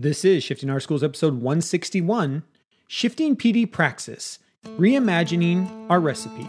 This 0.00 0.24
is 0.24 0.42
Shifting 0.42 0.70
Our 0.70 0.80
Schools 0.80 1.04
episode 1.04 1.34
161 1.34 2.42
Shifting 2.86 3.36
PD 3.36 3.70
Praxis 3.70 4.38
Reimagining 4.64 5.90
Our 5.90 6.00
Recipe. 6.00 6.46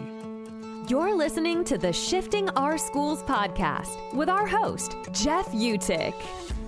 You're 0.88 1.14
listening 1.14 1.62
to 1.64 1.76
the 1.76 1.92
Shifting 1.92 2.48
Our 2.56 2.78
Schools 2.78 3.22
podcast 3.24 4.14
with 4.14 4.30
our 4.30 4.46
host, 4.46 4.96
Jeff 5.12 5.48
Utecht. 5.48 6.14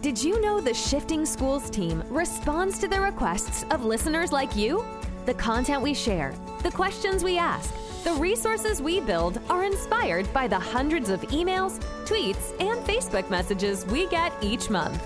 Did 0.03 0.23
you 0.23 0.43
know 0.43 0.61
the 0.61 0.75
Shifting 0.75 1.25
Schools 1.25 1.71
team 1.71 2.05
responds 2.11 2.79
to 2.81 2.87
the 2.87 3.01
requests 3.01 3.65
of 3.71 3.87
listeners 3.87 4.31
like 4.31 4.55
you? 4.55 4.85
The 5.25 5.33
content 5.33 5.81
we 5.81 5.95
share, 5.95 6.35
the 6.63 6.71
questions 6.71 7.25
we 7.25 7.39
ask, 7.39 7.73
the 8.05 8.13
resources 8.13 8.83
we 8.83 9.01
build 9.01 9.41
are 9.49 9.65
inspired 9.65 10.31
by 10.35 10.47
the 10.47 10.59
hundreds 10.59 11.09
of 11.09 11.23
emails, 11.23 11.83
tweets, 12.05 12.53
and 12.61 12.79
Facebook 12.87 13.31
messages 13.31 13.87
we 13.87 14.07
get 14.09 14.35
each 14.43 14.69
month. 14.69 15.03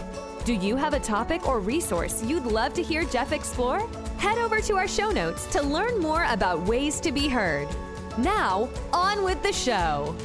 Do 0.48 0.54
you 0.54 0.76
have 0.76 0.94
a 0.94 0.98
topic 0.98 1.46
or 1.46 1.60
resource 1.60 2.24
you'd 2.24 2.46
love 2.46 2.72
to 2.72 2.82
hear 2.82 3.04
Jeff 3.04 3.32
explore? 3.32 3.86
Head 4.16 4.38
over 4.38 4.62
to 4.62 4.76
our 4.76 4.88
show 4.88 5.10
notes 5.10 5.44
to 5.48 5.60
learn 5.60 6.00
more 6.00 6.24
about 6.24 6.62
ways 6.62 7.00
to 7.00 7.12
be 7.12 7.28
heard. 7.28 7.68
Now, 8.16 8.70
on 8.90 9.24
with 9.24 9.42
the 9.42 9.52
show. 9.52 10.16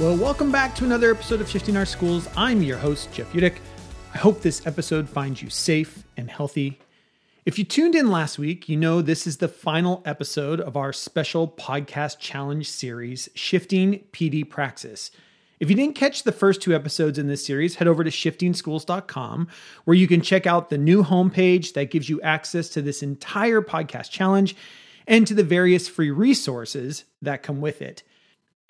Well, 0.00 0.16
welcome 0.16 0.50
back 0.50 0.74
to 0.76 0.86
another 0.86 1.10
episode 1.10 1.42
of 1.42 1.50
Shifting 1.50 1.76
Our 1.76 1.84
Schools. 1.84 2.26
I'm 2.38 2.62
your 2.62 2.78
host, 2.78 3.12
Jeff 3.12 3.30
Utecht. 3.34 3.58
I 4.14 4.18
hope 4.18 4.42
this 4.42 4.66
episode 4.66 5.08
finds 5.08 5.40
you 5.40 5.48
safe 5.48 6.04
and 6.18 6.30
healthy. 6.30 6.78
If 7.46 7.58
you 7.58 7.64
tuned 7.64 7.94
in 7.94 8.10
last 8.10 8.38
week, 8.38 8.68
you 8.68 8.76
know 8.76 9.00
this 9.00 9.26
is 9.26 9.38
the 9.38 9.48
final 9.48 10.02
episode 10.04 10.60
of 10.60 10.76
our 10.76 10.92
special 10.92 11.48
podcast 11.48 12.18
challenge 12.18 12.68
series, 12.68 13.30
Shifting 13.34 14.04
PD 14.12 14.48
Praxis. 14.48 15.10
If 15.60 15.70
you 15.70 15.76
didn't 15.76 15.94
catch 15.94 16.24
the 16.24 16.30
first 16.30 16.60
two 16.60 16.74
episodes 16.74 17.18
in 17.18 17.26
this 17.26 17.44
series, 17.44 17.76
head 17.76 17.88
over 17.88 18.04
to 18.04 18.10
shiftingschools.com 18.10 19.48
where 19.84 19.96
you 19.96 20.06
can 20.06 20.20
check 20.20 20.46
out 20.46 20.68
the 20.68 20.76
new 20.76 21.02
homepage 21.02 21.72
that 21.72 21.90
gives 21.90 22.10
you 22.10 22.20
access 22.20 22.68
to 22.68 22.82
this 22.82 23.02
entire 23.02 23.62
podcast 23.62 24.10
challenge 24.10 24.54
and 25.06 25.26
to 25.26 25.32
the 25.32 25.42
various 25.42 25.88
free 25.88 26.10
resources 26.10 27.04
that 27.22 27.42
come 27.42 27.62
with 27.62 27.80
it. 27.80 28.02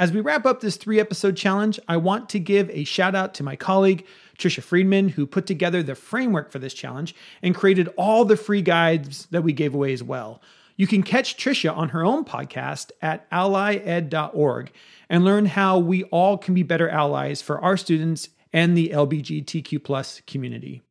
As 0.02 0.10
we 0.10 0.20
wrap 0.20 0.46
up 0.46 0.60
this 0.60 0.76
three 0.76 0.98
episode 0.98 1.36
challenge, 1.36 1.78
I 1.86 1.96
want 1.96 2.28
to 2.30 2.40
give 2.40 2.68
a 2.70 2.82
shout 2.82 3.14
out 3.14 3.34
to 3.34 3.44
my 3.44 3.54
colleague, 3.54 4.04
Tricia 4.42 4.62
Friedman, 4.62 5.10
who 5.10 5.26
put 5.26 5.46
together 5.46 5.82
the 5.82 5.94
framework 5.94 6.50
for 6.50 6.58
this 6.58 6.74
challenge 6.74 7.14
and 7.42 7.54
created 7.54 7.88
all 7.96 8.24
the 8.24 8.36
free 8.36 8.62
guides 8.62 9.26
that 9.30 9.42
we 9.42 9.52
gave 9.52 9.74
away 9.74 9.92
as 9.92 10.02
well. 10.02 10.42
You 10.76 10.86
can 10.86 11.02
catch 11.02 11.36
Tricia 11.36 11.76
on 11.76 11.90
her 11.90 12.04
own 12.04 12.24
podcast 12.24 12.90
at 13.00 13.30
allyed.org 13.30 14.72
and 15.08 15.24
learn 15.24 15.46
how 15.46 15.78
we 15.78 16.04
all 16.04 16.38
can 16.38 16.54
be 16.54 16.62
better 16.62 16.88
allies 16.88 17.40
for 17.40 17.60
our 17.60 17.76
students 17.76 18.30
and 18.52 18.76
the 18.76 18.88
LBGTQ 18.88 19.82
plus 19.84 20.20
community. 20.26 20.82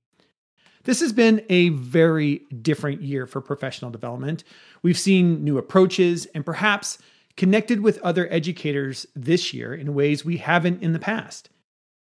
This 0.84 1.00
has 1.02 1.14
been 1.14 1.46
a 1.50 1.70
very 1.70 2.44
different 2.62 3.02
year 3.02 3.28
for 3.28 3.42
professional 3.42 3.92
development. 3.92 4.44
We've 4.82 4.98
seen 4.98 5.44
new 5.44 5.58
approaches 5.58 6.26
and 6.28 6.46
perhaps 6.46 6.98
connected 7.38 7.82
with 7.82 8.00
other 8.00 8.28
educators 8.32 9.06
this 9.16 9.54
year 9.54 9.74
in 9.74 9.94
ways 9.94 10.26
we 10.26 10.38
haven't 10.38 10.82
in 10.82 10.94
the 10.94 11.00
past. 11.00 11.50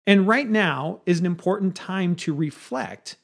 And 0.07 0.25
right 0.25 0.49
now 0.49 1.01
is 1.05 1.19
an 1.19 1.25
important 1.25 1.75
time 1.75 2.15
to 2.15 2.33
reflect 2.33 3.17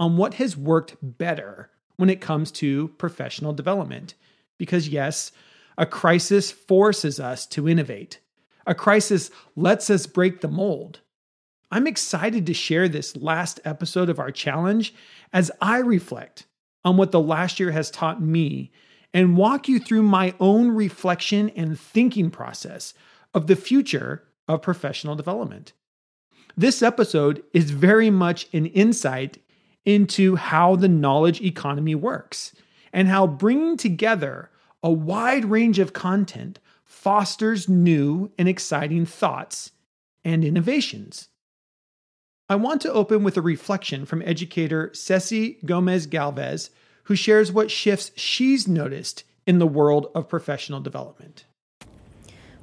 on 0.00 0.16
what 0.16 0.34
has 0.34 0.56
worked 0.56 0.96
better 1.00 1.70
when 1.96 2.10
it 2.10 2.20
comes 2.20 2.50
to 2.50 2.88
professional 2.98 3.52
development. 3.52 4.14
Because, 4.58 4.88
yes, 4.88 5.30
a 5.78 5.86
crisis 5.86 6.50
forces 6.50 7.20
us 7.20 7.46
to 7.46 7.68
innovate, 7.68 8.18
a 8.66 8.74
crisis 8.74 9.30
lets 9.54 9.88
us 9.90 10.06
break 10.06 10.40
the 10.40 10.48
mold. 10.48 11.00
I'm 11.70 11.86
excited 11.86 12.46
to 12.46 12.54
share 12.54 12.88
this 12.88 13.16
last 13.16 13.60
episode 13.64 14.08
of 14.08 14.18
our 14.18 14.30
challenge 14.30 14.94
as 15.32 15.50
I 15.60 15.78
reflect 15.78 16.46
on 16.84 16.96
what 16.96 17.12
the 17.12 17.20
last 17.20 17.58
year 17.60 17.70
has 17.70 17.90
taught 17.90 18.20
me 18.20 18.72
and 19.12 19.36
walk 19.36 19.68
you 19.68 19.78
through 19.78 20.02
my 20.02 20.34
own 20.40 20.70
reflection 20.70 21.50
and 21.50 21.78
thinking 21.78 22.30
process 22.30 22.94
of 23.32 23.46
the 23.46 23.56
future 23.56 24.24
of 24.48 24.62
professional 24.62 25.14
development. 25.14 25.72
This 26.56 26.82
episode 26.82 27.42
is 27.52 27.70
very 27.70 28.10
much 28.10 28.46
an 28.52 28.66
insight 28.66 29.38
into 29.84 30.36
how 30.36 30.76
the 30.76 30.88
knowledge 30.88 31.40
economy 31.40 31.94
works 31.94 32.54
and 32.92 33.08
how 33.08 33.26
bringing 33.26 33.76
together 33.76 34.50
a 34.82 34.90
wide 34.90 35.44
range 35.46 35.78
of 35.80 35.92
content 35.92 36.60
fosters 36.84 37.68
new 37.68 38.30
and 38.38 38.48
exciting 38.48 39.04
thoughts 39.04 39.72
and 40.24 40.44
innovations. 40.44 41.28
I 42.48 42.54
want 42.54 42.80
to 42.82 42.92
open 42.92 43.24
with 43.24 43.36
a 43.36 43.42
reflection 43.42 44.06
from 44.06 44.22
educator 44.22 44.90
Ceci 44.94 45.58
Gomez 45.64 46.06
Galvez 46.06 46.70
who 47.04 47.16
shares 47.16 47.50
what 47.50 47.70
shifts 47.70 48.12
she's 48.14 48.68
noticed 48.68 49.24
in 49.46 49.58
the 49.58 49.66
world 49.66 50.06
of 50.14 50.28
professional 50.28 50.80
development. 50.80 51.46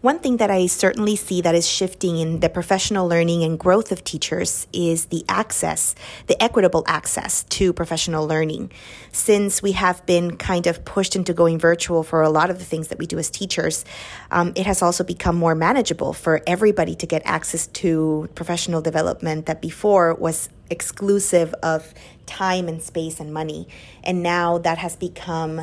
One 0.01 0.17
thing 0.17 0.37
that 0.37 0.49
I 0.49 0.65
certainly 0.65 1.15
see 1.15 1.41
that 1.41 1.53
is 1.53 1.67
shifting 1.67 2.17
in 2.17 2.39
the 2.39 2.49
professional 2.49 3.07
learning 3.07 3.43
and 3.43 3.59
growth 3.59 3.91
of 3.91 4.03
teachers 4.03 4.65
is 4.73 5.05
the 5.05 5.23
access, 5.29 5.93
the 6.25 6.41
equitable 6.41 6.83
access 6.87 7.43
to 7.43 7.71
professional 7.71 8.27
learning. 8.27 8.71
Since 9.11 9.61
we 9.61 9.73
have 9.73 10.03
been 10.07 10.37
kind 10.37 10.65
of 10.65 10.83
pushed 10.85 11.15
into 11.15 11.35
going 11.35 11.59
virtual 11.59 12.01
for 12.01 12.23
a 12.23 12.31
lot 12.31 12.49
of 12.49 12.57
the 12.57 12.65
things 12.65 12.87
that 12.87 12.97
we 12.97 13.05
do 13.05 13.19
as 13.19 13.29
teachers, 13.29 13.85
um, 14.31 14.53
it 14.55 14.65
has 14.65 14.81
also 14.81 15.03
become 15.03 15.35
more 15.35 15.53
manageable 15.53 16.13
for 16.13 16.41
everybody 16.47 16.95
to 16.95 17.05
get 17.05 17.21
access 17.23 17.67
to 17.67 18.27
professional 18.33 18.81
development 18.81 19.45
that 19.45 19.61
before 19.61 20.15
was 20.15 20.49
exclusive 20.71 21.53
of 21.61 21.93
time 22.25 22.67
and 22.67 22.81
space 22.81 23.19
and 23.19 23.31
money. 23.31 23.67
And 24.03 24.23
now 24.23 24.57
that 24.57 24.79
has 24.79 24.95
become 24.95 25.61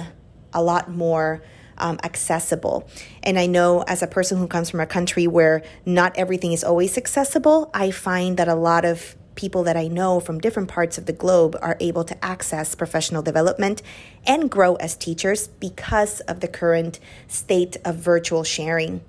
a 0.52 0.62
lot 0.62 0.88
more 0.88 1.42
um, 1.78 1.98
accessible. 2.02 2.88
And 3.22 3.38
I 3.38 3.46
know 3.46 3.82
as 3.82 4.02
a 4.02 4.06
person 4.06 4.38
who 4.38 4.46
comes 4.46 4.70
from 4.70 4.80
a 4.80 4.86
country 4.86 5.26
where 5.26 5.62
not 5.86 6.16
everything 6.16 6.52
is 6.52 6.64
always 6.64 6.96
accessible, 6.96 7.70
I 7.74 7.90
find 7.90 8.36
that 8.36 8.48
a 8.48 8.54
lot 8.54 8.84
of 8.84 9.16
people 9.38 9.62
that 9.62 9.76
I 9.76 9.86
know 9.86 10.18
from 10.18 10.40
different 10.40 10.68
parts 10.68 10.98
of 10.98 11.06
the 11.06 11.12
globe 11.12 11.56
are 11.62 11.76
able 11.78 12.02
to 12.04 12.24
access 12.24 12.74
professional 12.74 13.22
development 13.22 13.82
and 14.26 14.50
grow 14.50 14.74
as 14.76 14.96
teachers 14.96 15.46
because 15.46 16.20
of 16.22 16.40
the 16.40 16.48
current 16.48 16.98
state 17.28 17.76
of 17.84 17.94
virtual 17.96 18.42
sharing. 18.42 19.00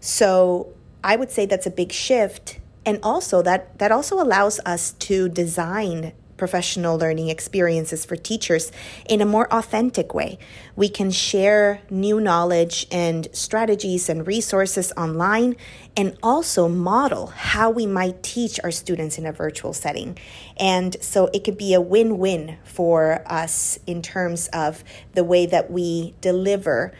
So 0.00 0.72
I 1.04 1.14
would 1.14 1.30
say 1.30 1.46
that's 1.46 1.66
a 1.66 1.70
big 1.70 1.92
shift. 1.92 2.58
And 2.84 2.98
also 3.02 3.42
that 3.42 3.78
that 3.78 3.92
also 3.92 4.20
allows 4.20 4.60
us 4.66 4.92
to 5.06 5.28
design 5.28 6.12
professional 6.44 6.98
learning 6.98 7.30
experiences 7.30 8.04
for 8.04 8.16
teachers 8.16 8.70
in 9.08 9.22
a 9.22 9.24
more 9.24 9.50
authentic 9.50 10.12
way. 10.12 10.38
We 10.76 10.90
can 10.90 11.10
share 11.10 11.80
new 11.88 12.20
knowledge 12.20 12.86
and 12.90 13.26
strategies 13.32 14.10
and 14.10 14.26
resources 14.26 14.92
online 14.94 15.56
and 15.96 16.18
also 16.22 16.68
model 16.68 17.28
how 17.28 17.70
we 17.70 17.86
might 17.86 18.22
teach 18.22 18.60
our 18.62 18.70
students 18.70 19.16
in 19.16 19.24
a 19.24 19.32
virtual 19.32 19.72
setting. 19.72 20.18
And 20.58 21.02
so 21.02 21.30
it 21.32 21.44
could 21.44 21.56
be 21.56 21.72
a 21.72 21.80
win 21.80 22.18
win 22.18 22.58
for 22.64 23.24
us 23.24 23.78
in 23.86 24.02
terms 24.02 24.48
of 24.48 24.84
the 25.14 25.24
way 25.24 25.46
that 25.46 25.70
we 25.70 26.14
deliver 26.20 26.92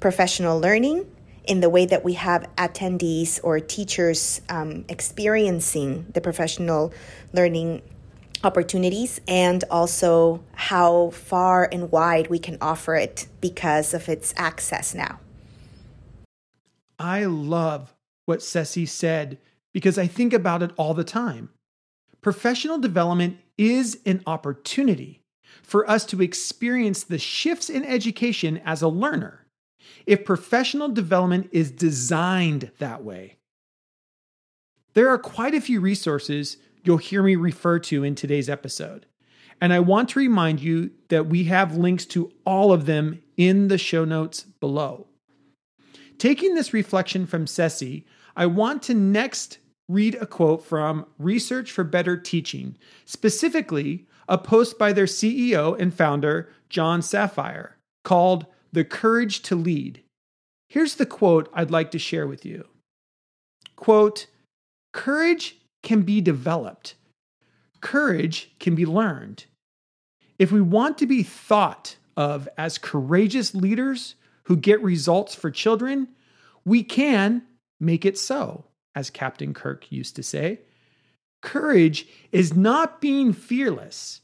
professional 0.00 0.58
learning 0.58 1.06
in 1.44 1.60
the 1.60 1.70
way 1.70 1.86
that 1.86 2.04
we 2.04 2.14
have 2.14 2.48
attendees 2.56 3.38
or 3.44 3.60
teachers 3.60 4.40
um, 4.48 4.84
experiencing 4.88 6.04
the 6.14 6.20
professional 6.20 6.92
learning 7.32 7.80
opportunities 8.44 9.20
and 9.26 9.64
also 9.70 10.42
how 10.54 11.10
far 11.10 11.68
and 11.70 11.90
wide 11.90 12.28
we 12.28 12.38
can 12.38 12.58
offer 12.60 12.94
it 12.94 13.26
because 13.40 13.94
of 13.94 14.08
its 14.08 14.34
access 14.36 14.94
now. 14.94 15.20
I 16.98 17.24
love 17.24 17.94
what 18.26 18.42
Ceci 18.42 18.86
said 18.86 19.38
because 19.72 19.98
I 19.98 20.06
think 20.06 20.32
about 20.32 20.62
it 20.62 20.72
all 20.76 20.94
the 20.94 21.04
time. 21.04 21.50
Professional 22.20 22.78
development 22.78 23.38
is 23.56 24.00
an 24.04 24.22
opportunity 24.26 25.22
for 25.62 25.88
us 25.88 26.04
to 26.06 26.22
experience 26.22 27.04
the 27.04 27.18
shifts 27.18 27.68
in 27.70 27.84
education 27.84 28.60
as 28.64 28.82
a 28.82 28.88
learner 28.88 29.46
if 30.06 30.24
professional 30.24 30.88
development 30.88 31.48
is 31.52 31.70
designed 31.70 32.70
that 32.78 33.04
way. 33.04 33.36
There 34.94 35.08
are 35.08 35.18
quite 35.18 35.54
a 35.54 35.60
few 35.60 35.80
resources 35.80 36.56
you'll 36.84 36.98
hear 36.98 37.22
me 37.22 37.36
refer 37.36 37.78
to 37.80 38.04
in 38.04 38.14
today's 38.14 38.48
episode. 38.48 39.06
And 39.60 39.72
I 39.72 39.80
want 39.80 40.10
to 40.10 40.18
remind 40.18 40.60
you 40.60 40.90
that 41.08 41.26
we 41.26 41.44
have 41.44 41.76
links 41.76 42.06
to 42.06 42.32
all 42.44 42.72
of 42.72 42.86
them 42.86 43.22
in 43.36 43.68
the 43.68 43.78
show 43.78 44.04
notes 44.04 44.42
below. 44.60 45.06
Taking 46.18 46.54
this 46.54 46.72
reflection 46.72 47.26
from 47.26 47.46
Ceci, 47.46 48.06
I 48.36 48.46
want 48.46 48.82
to 48.84 48.94
next 48.94 49.58
read 49.88 50.16
a 50.16 50.26
quote 50.26 50.64
from 50.64 51.06
Research 51.18 51.72
for 51.72 51.84
Better 51.84 52.16
Teaching, 52.16 52.76
specifically 53.04 54.06
a 54.28 54.36
post 54.36 54.78
by 54.78 54.92
their 54.92 55.06
CEO 55.06 55.78
and 55.78 55.92
founder, 55.92 56.50
Jon 56.68 57.00
Saphier, 57.00 57.72
called 58.04 58.46
The 58.72 58.84
Courage 58.84 59.42
to 59.42 59.56
Lead. 59.56 60.02
Here's 60.68 60.96
the 60.96 61.06
quote 61.06 61.50
I'd 61.54 61.70
like 61.70 61.90
to 61.92 61.98
share 61.98 62.26
with 62.26 62.44
you. 62.44 62.66
Quote, 63.76 64.26
courage 64.92 65.57
can 65.82 66.02
be 66.02 66.20
developed. 66.20 66.94
Courage 67.80 68.50
can 68.58 68.74
be 68.74 68.86
learned. 68.86 69.44
If 70.38 70.52
we 70.52 70.60
want 70.60 70.98
to 70.98 71.06
be 71.06 71.22
thought 71.22 71.96
of 72.16 72.48
as 72.56 72.78
courageous 72.78 73.54
leaders 73.54 74.14
who 74.44 74.56
get 74.56 74.82
results 74.82 75.34
for 75.34 75.50
children, 75.50 76.08
we 76.64 76.82
can 76.82 77.42
make 77.80 78.04
it 78.04 78.18
so, 78.18 78.64
as 78.94 79.10
Captain 79.10 79.54
Kirk 79.54 79.90
used 79.90 80.16
to 80.16 80.22
say. 80.22 80.60
Courage 81.42 82.06
is 82.32 82.54
not 82.54 83.00
being 83.00 83.32
fearless, 83.32 84.20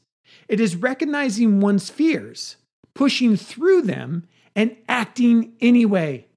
it 0.49 0.59
is 0.59 0.75
recognizing 0.75 1.61
one's 1.61 1.89
fears, 1.89 2.57
pushing 2.93 3.37
through 3.37 3.83
them, 3.83 4.27
and 4.55 4.75
acting 4.89 5.53
anyway. 5.61 6.27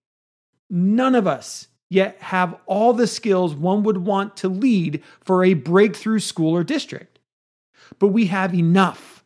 None 0.70 1.14
of 1.14 1.26
us 1.26 1.68
yet 1.90 2.20
have 2.20 2.56
all 2.66 2.92
the 2.92 3.06
skills 3.06 3.54
one 3.54 3.82
would 3.82 3.98
want 3.98 4.36
to 4.38 4.48
lead 4.48 5.02
for 5.20 5.44
a 5.44 5.54
breakthrough 5.54 6.18
school 6.18 6.54
or 6.54 6.64
district. 6.64 7.18
But 7.98 8.08
we 8.08 8.26
have 8.26 8.54
enough. 8.54 9.24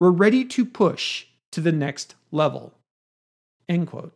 We're 0.00 0.10
ready 0.10 0.44
to 0.44 0.64
push 0.64 1.26
to 1.52 1.60
the 1.60 1.72
next 1.72 2.14
level. 2.30 2.72
End 3.68 3.88
quote. 3.88 4.12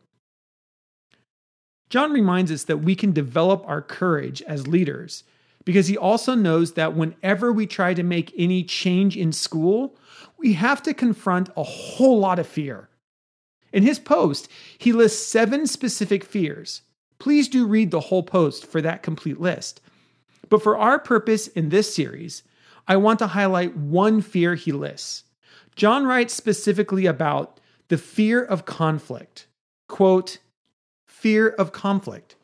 Jon 1.88 2.12
reminds 2.12 2.52
us 2.52 2.64
that 2.64 2.78
we 2.78 2.94
can 2.94 3.12
develop 3.12 3.64
our 3.66 3.80
courage 3.80 4.42
as 4.42 4.66
leaders 4.66 5.24
because 5.64 5.86
he 5.86 5.96
also 5.96 6.34
knows 6.34 6.72
that 6.72 6.94
whenever 6.94 7.52
we 7.52 7.66
try 7.66 7.94
to 7.94 8.02
make 8.02 8.32
any 8.36 8.62
change 8.62 9.16
in 9.16 9.32
school, 9.32 9.96
we 10.38 10.54
have 10.54 10.82
to 10.82 10.94
confront 10.94 11.50
a 11.56 11.62
whole 11.62 12.18
lot 12.18 12.38
of 12.38 12.46
fear. 12.46 12.88
In 13.72 13.82
his 13.82 13.98
post, 13.98 14.48
he 14.78 14.92
lists 14.92 15.26
seven 15.26 15.66
specific 15.66 16.24
fears. 16.24 16.82
Please 17.18 17.48
do 17.48 17.66
read 17.66 17.90
the 17.90 18.00
whole 18.00 18.22
post 18.22 18.66
for 18.66 18.80
that 18.82 19.02
complete 19.02 19.40
list. 19.40 19.80
But 20.48 20.62
for 20.62 20.78
our 20.78 20.98
purpose 20.98 21.48
in 21.48 21.68
this 21.68 21.92
series, 21.94 22.42
I 22.86 22.96
want 22.96 23.18
to 23.18 23.26
highlight 23.26 23.76
one 23.76 24.20
fear 24.22 24.54
he 24.54 24.72
lists. 24.72 25.24
Jon 25.76 26.06
writes 26.06 26.34
specifically 26.34 27.06
about 27.06 27.60
the 27.88 27.98
fear 27.98 28.42
of 28.42 28.64
conflict. 28.64 29.46
Quote, 29.88 30.38
fear 31.06 31.48
of 31.48 31.72
conflict. 31.72 32.36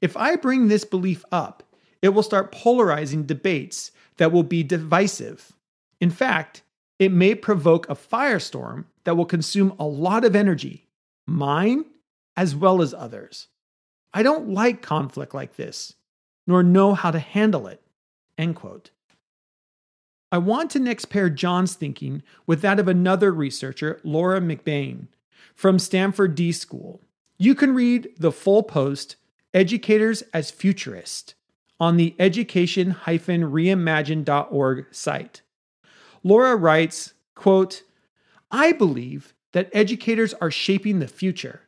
If 0.00 0.16
I 0.16 0.36
bring 0.36 0.68
this 0.68 0.84
belief 0.84 1.24
up, 1.30 1.62
it 2.02 2.10
will 2.10 2.22
start 2.22 2.52
polarizing 2.52 3.22
debates 3.22 3.92
that 4.16 4.32
will 4.32 4.42
be 4.42 4.62
divisive. 4.62 5.52
In 6.00 6.10
fact, 6.10 6.62
it 6.98 7.12
may 7.12 7.34
provoke 7.34 7.88
a 7.88 7.94
firestorm 7.94 8.84
that 9.04 9.16
will 9.16 9.24
consume 9.24 9.74
a 9.78 9.84
lot 9.84 10.24
of 10.24 10.36
energy, 10.36 10.88
mine 11.26 11.84
as 12.36 12.54
well 12.54 12.82
as 12.82 12.92
others. 12.92 13.48
I 14.14 14.22
don't 14.22 14.50
like 14.50 14.82
conflict 14.82 15.34
like 15.34 15.56
this, 15.56 15.94
nor 16.46 16.62
know 16.62 16.94
how 16.94 17.10
to 17.10 17.18
handle 17.18 17.66
it. 17.66 17.82
End 18.36 18.56
quote. 18.56 18.90
I 20.30 20.38
want 20.38 20.70
to 20.70 20.78
next 20.78 21.06
pair 21.06 21.28
Jon's 21.28 21.74
thinking 21.74 22.22
with 22.46 22.62
that 22.62 22.80
of 22.80 22.88
another 22.88 23.32
researcher, 23.32 24.00
Laura 24.02 24.40
McBain, 24.40 25.08
from 25.54 25.78
Stanford 25.78 26.34
D 26.34 26.52
School. 26.52 27.02
You 27.36 27.54
can 27.54 27.74
read 27.74 28.08
the 28.18 28.32
full 28.32 28.62
post, 28.62 29.16
Educators 29.52 30.22
as 30.32 30.50
Futurists, 30.50 31.34
on 31.78 31.96
the 31.96 32.14
education 32.18 32.96
reimagined.org 33.04 34.86
site. 34.90 35.42
Laura 36.22 36.56
writes, 36.56 37.12
quote, 37.34 37.82
I 38.50 38.72
believe 38.72 39.34
that 39.52 39.70
educators 39.72 40.32
are 40.34 40.50
shaping 40.50 40.98
the 40.98 41.08
future. 41.08 41.62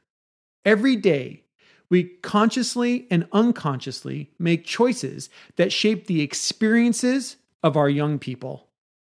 Every 0.64 0.96
day, 0.96 1.43
we 1.90 2.04
consciously 2.22 3.06
and 3.10 3.28
unconsciously 3.32 4.30
make 4.38 4.64
choices 4.64 5.28
that 5.56 5.72
shape 5.72 6.06
the 6.06 6.22
experiences 6.22 7.36
of 7.62 7.76
our 7.76 7.88
young 7.88 8.18
people. 8.18 8.68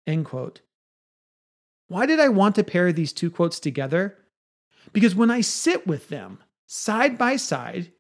End 0.07 0.25
quote. 0.25 0.62
Why 1.88 2.06
did 2.06 2.19
I 2.19 2.29
want 2.29 2.56
to 2.56 2.63
pair 2.63 2.91
these 2.91 3.13
two 3.13 3.29
quotes 3.29 3.59
together? 3.59 4.18
Because 4.94 5.15
when 5.15 5.29
I 5.29 5.41
sit 5.41 5.85
with 5.85 6.09
them 6.09 6.39
side 6.65 7.18
by 7.18 7.35
side, 7.35 7.91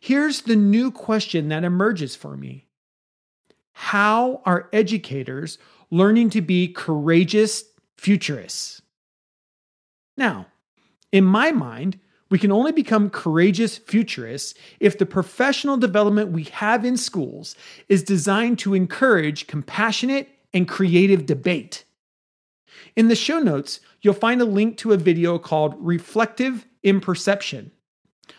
here's 0.00 0.42
the 0.42 0.56
new 0.56 0.90
question 0.90 1.48
that 1.48 1.64
emerges 1.64 2.14
for 2.14 2.36
me 2.36 2.68
How 3.72 4.42
are 4.44 4.68
educators 4.72 5.58
learning 5.90 6.30
to 6.30 6.40
be 6.40 6.68
courageous 6.68 7.64
futurists? 7.96 8.82
Now, 10.16 10.46
in 11.10 11.24
my 11.24 11.52
mind, 11.52 11.98
we 12.32 12.38
can 12.38 12.50
only 12.50 12.72
become 12.72 13.10
courageous 13.10 13.76
futurists 13.76 14.54
if 14.80 14.96
the 14.96 15.04
professional 15.04 15.76
development 15.76 16.32
we 16.32 16.44
have 16.44 16.82
in 16.82 16.96
schools 16.96 17.54
is 17.90 18.02
designed 18.02 18.58
to 18.58 18.72
encourage 18.72 19.46
compassionate 19.46 20.30
and 20.54 20.66
creative 20.66 21.26
debate. 21.26 21.84
In 22.96 23.08
the 23.08 23.14
show 23.14 23.38
notes, 23.38 23.80
you'll 24.00 24.14
find 24.14 24.40
a 24.40 24.46
link 24.46 24.78
to 24.78 24.92
a 24.92 24.96
video 24.96 25.38
called 25.38 25.76
Reflective 25.78 26.64
Imperception. 26.82 27.70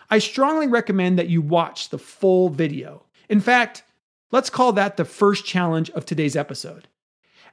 I 0.09 0.17
strongly 0.17 0.65
recommend 0.65 1.19
that 1.19 1.29
you 1.29 1.43
watch 1.43 1.89
the 1.89 1.99
full 1.99 2.49
video. 2.49 3.03
In 3.29 3.41
fact, 3.41 3.83
let's 4.31 4.49
call 4.49 4.73
that 4.73 4.97
the 4.97 5.05
first 5.05 5.45
challenge 5.45 5.91
of 5.91 6.03
today's 6.03 6.35
episode. 6.35 6.87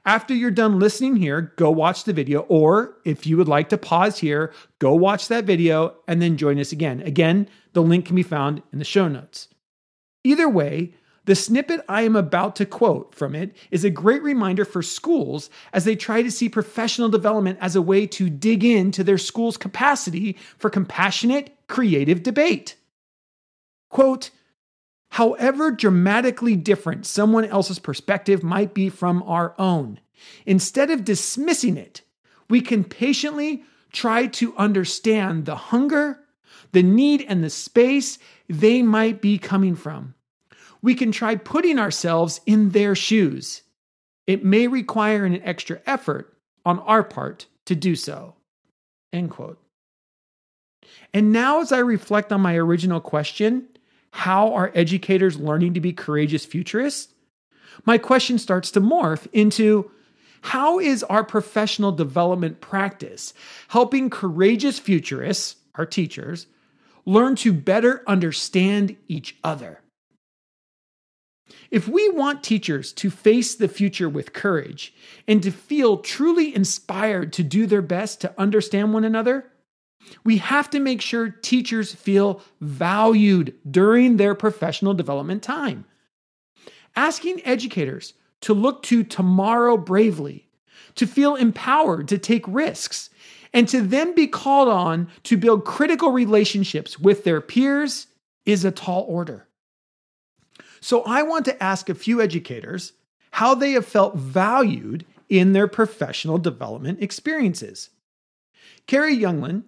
After 0.05 0.33
you're 0.33 0.49
done 0.49 0.79
listening 0.79 1.15
here, 1.15 1.53
go 1.57 1.69
watch 1.69 2.05
the 2.05 2.13
video. 2.13 2.41
Or 2.41 2.97
if 3.05 3.27
you 3.27 3.37
would 3.37 3.47
like 3.47 3.69
to 3.69 3.77
pause 3.77 4.17
here, 4.17 4.51
go 4.79 4.95
watch 4.95 5.27
that 5.27 5.45
video 5.45 5.95
and 6.07 6.21
then 6.21 6.37
join 6.37 6.59
us 6.59 6.71
again. 6.71 7.01
Again, 7.01 7.47
the 7.73 7.83
link 7.83 8.07
can 8.07 8.15
be 8.15 8.23
found 8.23 8.63
in 8.73 8.79
the 8.79 8.85
show 8.85 9.07
notes. 9.07 9.47
Either 10.23 10.49
way, 10.49 10.93
the 11.25 11.35
snippet 11.35 11.81
I 11.87 12.01
am 12.01 12.15
about 12.15 12.55
to 12.55 12.65
quote 12.65 13.13
from 13.13 13.35
it 13.35 13.55
is 13.69 13.83
a 13.83 13.91
great 13.91 14.23
reminder 14.23 14.65
for 14.65 14.81
schools 14.81 15.51
as 15.71 15.85
they 15.85 15.95
try 15.95 16.23
to 16.23 16.31
see 16.31 16.49
professional 16.49 17.09
development 17.09 17.59
as 17.61 17.75
a 17.75 17.81
way 17.81 18.07
to 18.07 18.29
dig 18.29 18.63
into 18.63 19.03
their 19.03 19.19
school's 19.19 19.57
capacity 19.57 20.35
for 20.57 20.71
compassionate, 20.71 21.55
creative 21.67 22.23
debate. 22.23 22.75
Quote, 23.89 24.31
however 25.11 25.71
dramatically 25.71 26.55
different 26.55 27.05
someone 27.05 27.45
else's 27.45 27.79
perspective 27.79 28.43
might 28.43 28.73
be 28.73 28.89
from 28.89 29.21
our 29.23 29.53
own. 29.59 29.99
Instead 30.45 30.89
of 30.89 31.03
dismissing 31.03 31.77
it, 31.77 32.01
we 32.49 32.61
can 32.61 32.83
patiently 32.83 33.63
try 33.91 34.25
to 34.25 34.55
understand 34.55 35.45
the 35.45 35.55
hunger, 35.55 36.19
the 36.71 36.83
need, 36.83 37.25
and 37.27 37.43
the 37.43 37.49
space 37.49 38.19
they 38.47 38.81
might 38.81 39.21
be 39.21 39.37
coming 39.37 39.75
from. 39.75 40.13
We 40.81 40.95
can 40.95 41.11
try 41.11 41.35
putting 41.35 41.77
ourselves 41.77 42.39
in 42.45 42.69
their 42.69 42.95
shoes. 42.95 43.63
It 44.27 44.45
may 44.45 44.67
require 44.67 45.25
an 45.25 45.41
extra 45.43 45.81
effort 45.85 46.37
on 46.65 46.79
our 46.79 47.03
part 47.03 47.47
to 47.65 47.75
do 47.75 47.95
so. 47.95 48.35
End 49.11 49.29
quote. 49.29 49.59
And 51.13 51.33
now, 51.33 51.59
as 51.59 51.73
I 51.73 51.79
reflect 51.79 52.31
on 52.31 52.41
my 52.41 52.55
original 52.55 53.01
question, 53.01 53.67
how 54.11 54.53
are 54.53 54.71
educators 54.75 55.37
learning 55.37 55.73
to 55.73 55.81
be 55.81 55.93
courageous 55.93 56.45
futurists? 56.45 57.13
My 57.85 57.97
question 57.97 58.37
starts 58.37 58.71
to 58.71 58.81
morph 58.81 59.27
into 59.33 59.89
how 60.41 60.79
is 60.79 61.03
our 61.03 61.23
professional 61.23 61.91
development 61.91 62.61
practice 62.61 63.33
helping 63.69 64.09
courageous 64.09 64.79
futurists, 64.79 65.55
our 65.75 65.85
teachers, 65.85 66.47
learn 67.05 67.35
to 67.37 67.53
better 67.53 68.03
understand 68.07 68.97
each 69.07 69.37
other? 69.43 69.81
If 71.69 71.87
we 71.87 72.09
want 72.09 72.43
teachers 72.43 72.91
to 72.93 73.09
face 73.09 73.55
the 73.55 73.67
future 73.67 74.09
with 74.09 74.33
courage 74.33 74.93
and 75.27 75.41
to 75.43 75.51
feel 75.51 75.97
truly 75.97 76.53
inspired 76.53 77.33
to 77.33 77.43
do 77.43 77.65
their 77.65 77.81
best 77.81 78.21
to 78.21 78.33
understand 78.37 78.93
one 78.93 79.03
another, 79.03 79.50
we 80.23 80.37
have 80.37 80.69
to 80.71 80.79
make 80.79 81.01
sure 81.01 81.29
teachers 81.29 81.93
feel 81.93 82.41
valued 82.59 83.53
during 83.69 84.17
their 84.17 84.35
professional 84.35 84.93
development 84.93 85.43
time. 85.43 85.85
Asking 86.95 87.41
educators 87.45 88.13
to 88.41 88.53
look 88.53 88.83
to 88.83 89.03
tomorrow 89.03 89.77
bravely, 89.77 90.47
to 90.95 91.07
feel 91.07 91.35
empowered 91.35 92.07
to 92.09 92.17
take 92.17 92.45
risks, 92.47 93.09
and 93.53 93.67
to 93.67 93.81
then 93.81 94.15
be 94.15 94.27
called 94.27 94.67
on 94.67 95.07
to 95.23 95.37
build 95.37 95.65
critical 95.65 96.11
relationships 96.11 96.99
with 96.99 97.23
their 97.23 97.41
peers 97.41 98.07
is 98.45 98.65
a 98.65 98.71
tall 98.71 99.05
order. 99.07 99.47
So, 100.79 101.03
I 101.03 101.21
want 101.23 101.45
to 101.45 101.63
ask 101.63 101.89
a 101.89 101.95
few 101.95 102.21
educators 102.21 102.93
how 103.31 103.53
they 103.53 103.73
have 103.73 103.85
felt 103.85 104.15
valued 104.15 105.05
in 105.29 105.53
their 105.53 105.67
professional 105.67 106.37
development 106.37 107.01
experiences. 107.01 107.89
Carrie 108.87 109.15
Youngland 109.15 109.63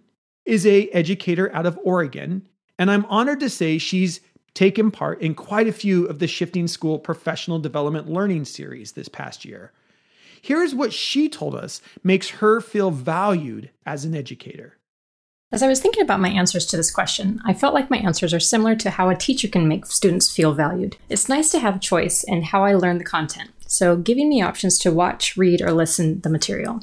is 0.45 0.65
a 0.65 0.89
educator 0.89 1.53
out 1.53 1.65
of 1.65 1.79
Oregon, 1.83 2.47
and 2.77 2.91
I'm 2.91 3.05
honored 3.05 3.39
to 3.41 3.49
say 3.49 3.77
she's 3.77 4.21
taken 4.53 4.91
part 4.91 5.21
in 5.21 5.33
quite 5.33 5.67
a 5.67 5.73
few 5.73 6.05
of 6.05 6.19
the 6.19 6.27
Shifting 6.27 6.67
School 6.67 6.99
professional 6.99 7.59
development 7.59 8.09
learning 8.09 8.45
series 8.45 8.91
this 8.91 9.09
past 9.09 9.45
year. 9.45 9.71
Here's 10.41 10.75
what 10.75 10.93
she 10.93 11.29
told 11.29 11.55
us 11.55 11.81
makes 12.03 12.29
her 12.29 12.59
feel 12.59 12.91
valued 12.91 13.69
as 13.85 14.05
an 14.05 14.13
educator. 14.13 14.77
As 15.53 15.61
I 15.61 15.67
was 15.67 15.79
thinking 15.79 16.03
about 16.03 16.19
my 16.19 16.29
answers 16.29 16.65
to 16.65 16.77
this 16.77 16.91
question, 16.91 17.39
I 17.45 17.53
felt 17.53 17.75
like 17.75 17.89
my 17.89 17.97
answers 17.97 18.33
are 18.33 18.39
similar 18.39 18.75
to 18.77 18.89
how 18.89 19.09
a 19.09 19.15
teacher 19.15 19.47
can 19.47 19.67
make 19.67 19.85
students 19.85 20.35
feel 20.35 20.53
valued. 20.53 20.97
It's 21.09 21.29
nice 21.29 21.51
to 21.51 21.59
have 21.59 21.79
choice 21.79 22.23
in 22.23 22.41
how 22.41 22.63
I 22.63 22.73
learn 22.73 22.97
the 22.97 23.03
content, 23.03 23.51
so 23.67 23.95
giving 23.95 24.29
me 24.29 24.41
options 24.41 24.79
to 24.79 24.91
watch, 24.91 25.37
read, 25.37 25.61
or 25.61 25.71
listen 25.71 26.21
the 26.21 26.29
material. 26.29 26.81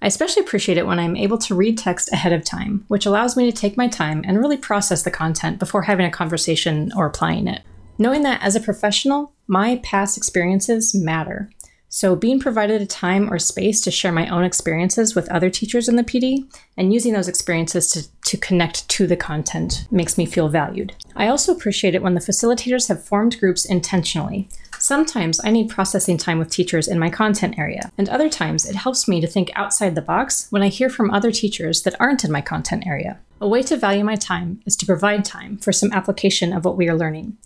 I 0.00 0.06
especially 0.06 0.42
appreciate 0.42 0.78
it 0.78 0.86
when 0.86 0.98
I'm 0.98 1.16
able 1.16 1.38
to 1.38 1.54
read 1.54 1.76
text 1.76 2.12
ahead 2.12 2.32
of 2.32 2.44
time, 2.44 2.84
which 2.88 3.06
allows 3.06 3.36
me 3.36 3.50
to 3.50 3.56
take 3.56 3.76
my 3.76 3.88
time 3.88 4.22
and 4.26 4.38
really 4.38 4.56
process 4.56 5.02
the 5.02 5.10
content 5.10 5.58
before 5.58 5.82
having 5.82 6.06
a 6.06 6.10
conversation 6.10 6.92
or 6.96 7.06
applying 7.06 7.48
it. 7.48 7.62
Knowing 7.98 8.22
that 8.22 8.42
as 8.42 8.54
a 8.54 8.60
professional, 8.60 9.32
my 9.48 9.76
past 9.82 10.16
experiences 10.16 10.94
matter, 10.94 11.50
so, 11.90 12.14
being 12.14 12.38
provided 12.38 12.82
a 12.82 12.86
time 12.86 13.32
or 13.32 13.38
space 13.38 13.80
to 13.80 13.90
share 13.90 14.12
my 14.12 14.28
own 14.28 14.44
experiences 14.44 15.14
with 15.14 15.30
other 15.30 15.48
teachers 15.48 15.88
in 15.88 15.96
the 15.96 16.04
PD 16.04 16.44
and 16.76 16.92
using 16.92 17.14
those 17.14 17.28
experiences 17.28 17.90
to, 17.92 18.06
to 18.26 18.36
connect 18.36 18.86
to 18.90 19.06
the 19.06 19.16
content 19.16 19.86
makes 19.90 20.18
me 20.18 20.26
feel 20.26 20.48
valued. 20.48 20.94
I 21.16 21.28
also 21.28 21.50
appreciate 21.50 21.94
it 21.94 22.02
when 22.02 22.12
the 22.12 22.20
facilitators 22.20 22.88
have 22.88 23.02
formed 23.02 23.40
groups 23.40 23.64
intentionally. 23.64 24.50
Sometimes 24.80 25.40
I 25.42 25.50
need 25.50 25.68
processing 25.68 26.16
time 26.16 26.38
with 26.38 26.50
teachers 26.50 26.86
in 26.86 26.98
my 26.98 27.10
content 27.10 27.58
area, 27.58 27.90
and 27.98 28.08
other 28.08 28.28
times 28.28 28.64
it 28.64 28.76
helps 28.76 29.08
me 29.08 29.20
to 29.20 29.26
think 29.26 29.50
outside 29.54 29.94
the 29.94 30.02
box 30.02 30.46
when 30.50 30.62
I 30.62 30.68
hear 30.68 30.88
from 30.88 31.10
other 31.10 31.32
teachers 31.32 31.82
that 31.82 32.00
aren't 32.00 32.24
in 32.24 32.30
my 32.30 32.40
content 32.40 32.86
area. 32.86 33.18
A 33.40 33.48
way 33.48 33.62
to 33.62 33.76
value 33.76 34.04
my 34.04 34.16
time 34.16 34.60
is 34.66 34.76
to 34.76 34.86
provide 34.86 35.24
time 35.24 35.58
for 35.58 35.72
some 35.72 35.92
application 35.92 36.52
of 36.52 36.64
what 36.64 36.76
we 36.76 36.88
are 36.88 36.96
learning. 36.96 37.36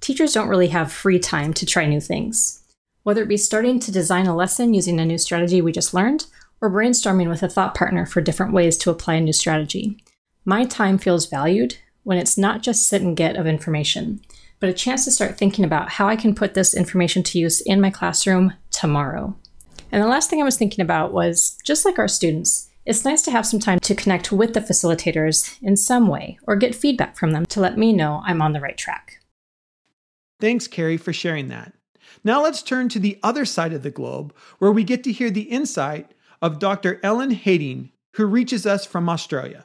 Teachers 0.00 0.32
don't 0.32 0.48
really 0.48 0.68
have 0.68 0.90
free 0.90 1.18
time 1.18 1.54
to 1.54 1.66
try 1.66 1.86
new 1.86 2.00
things. 2.00 2.62
Whether 3.02 3.22
it 3.22 3.28
be 3.28 3.36
starting 3.36 3.78
to 3.80 3.92
design 3.92 4.26
a 4.26 4.36
lesson 4.36 4.74
using 4.74 4.98
a 4.98 5.04
new 5.04 5.18
strategy 5.18 5.62
we 5.62 5.72
just 5.72 5.94
learned, 5.94 6.26
or 6.60 6.70
brainstorming 6.70 7.28
with 7.28 7.42
a 7.42 7.48
thought 7.48 7.74
partner 7.74 8.04
for 8.04 8.20
different 8.20 8.52
ways 8.52 8.76
to 8.78 8.90
apply 8.90 9.14
a 9.14 9.20
new 9.20 9.32
strategy. 9.32 10.02
My 10.44 10.64
time 10.64 10.98
feels 10.98 11.26
valued 11.26 11.76
when 12.02 12.18
it's 12.18 12.36
not 12.36 12.62
just 12.62 12.88
sit 12.88 13.02
and 13.02 13.16
get 13.16 13.36
of 13.36 13.46
information, 13.46 14.20
but 14.60 14.68
a 14.68 14.74
chance 14.74 15.04
to 15.04 15.10
start 15.10 15.36
thinking 15.36 15.64
about 15.64 15.88
how 15.88 16.06
I 16.06 16.16
can 16.16 16.34
put 16.34 16.54
this 16.54 16.74
information 16.74 17.22
to 17.24 17.38
use 17.38 17.60
in 17.62 17.80
my 17.80 17.90
classroom 17.90 18.52
tomorrow. 18.70 19.34
And 19.90 20.02
the 20.02 20.06
last 20.08 20.30
thing 20.30 20.40
I 20.40 20.44
was 20.44 20.56
thinking 20.56 20.82
about 20.82 21.12
was 21.12 21.58
just 21.64 21.84
like 21.84 21.98
our 21.98 22.06
students, 22.06 22.70
it's 22.86 23.04
nice 23.04 23.22
to 23.22 23.30
have 23.30 23.46
some 23.46 23.60
time 23.60 23.80
to 23.80 23.94
connect 23.94 24.30
with 24.30 24.54
the 24.54 24.60
facilitators 24.60 25.56
in 25.62 25.76
some 25.76 26.06
way 26.06 26.38
or 26.46 26.56
get 26.56 26.74
feedback 26.74 27.16
from 27.16 27.32
them 27.32 27.46
to 27.46 27.60
let 27.60 27.76
me 27.76 27.92
know 27.92 28.22
I'm 28.24 28.40
on 28.40 28.52
the 28.52 28.60
right 28.60 28.76
track. 28.76 29.18
Thanks, 30.38 30.66
Carrie, 30.66 30.96
for 30.96 31.12
sharing 31.12 31.48
that. 31.48 31.72
Now 32.24 32.42
let's 32.42 32.62
turn 32.62 32.88
to 32.90 32.98
the 32.98 33.18
other 33.22 33.44
side 33.44 33.72
of 33.72 33.82
the 33.82 33.90
globe, 33.90 34.34
where 34.58 34.72
we 34.72 34.84
get 34.84 35.04
to 35.04 35.12
hear 35.12 35.30
the 35.30 35.42
insight 35.42 36.12
of 36.42 36.58
Dr. 36.58 36.98
Ellen 37.02 37.30
Hading, 37.30 37.92
who 38.14 38.26
reaches 38.26 38.66
us 38.66 38.84
from 38.84 39.08
Australia. 39.08 39.64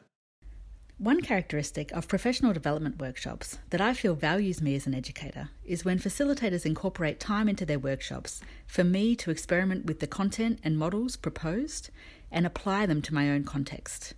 One 0.98 1.20
characteristic 1.20 1.92
of 1.92 2.08
professional 2.08 2.54
development 2.54 3.00
workshops 3.00 3.58
that 3.70 3.82
I 3.82 3.94
feel 3.94 4.16
values 4.16 4.62
me 4.62 4.76
as 4.76 4.88
an 4.88 4.96
educator 4.96 5.50
is 5.66 5.84
when 5.84 6.00
facilitators 6.00 6.66
incorporate 6.66 7.20
time 7.20 7.50
into 7.50 7.66
their 7.66 7.78
workshops 7.78 8.40
for 8.66 8.86
me 8.86 9.14
to 9.18 9.30
experiment 9.30 9.86
with 9.86 10.00
the 10.00 10.08
content 10.08 10.60
and 10.64 10.78
models 10.78 11.18
proposed 11.18 11.90
and 12.32 12.46
apply 12.46 12.86
them 12.86 13.02
to 13.02 13.14
my 13.14 13.30
own 13.30 13.44
context. 13.44 14.14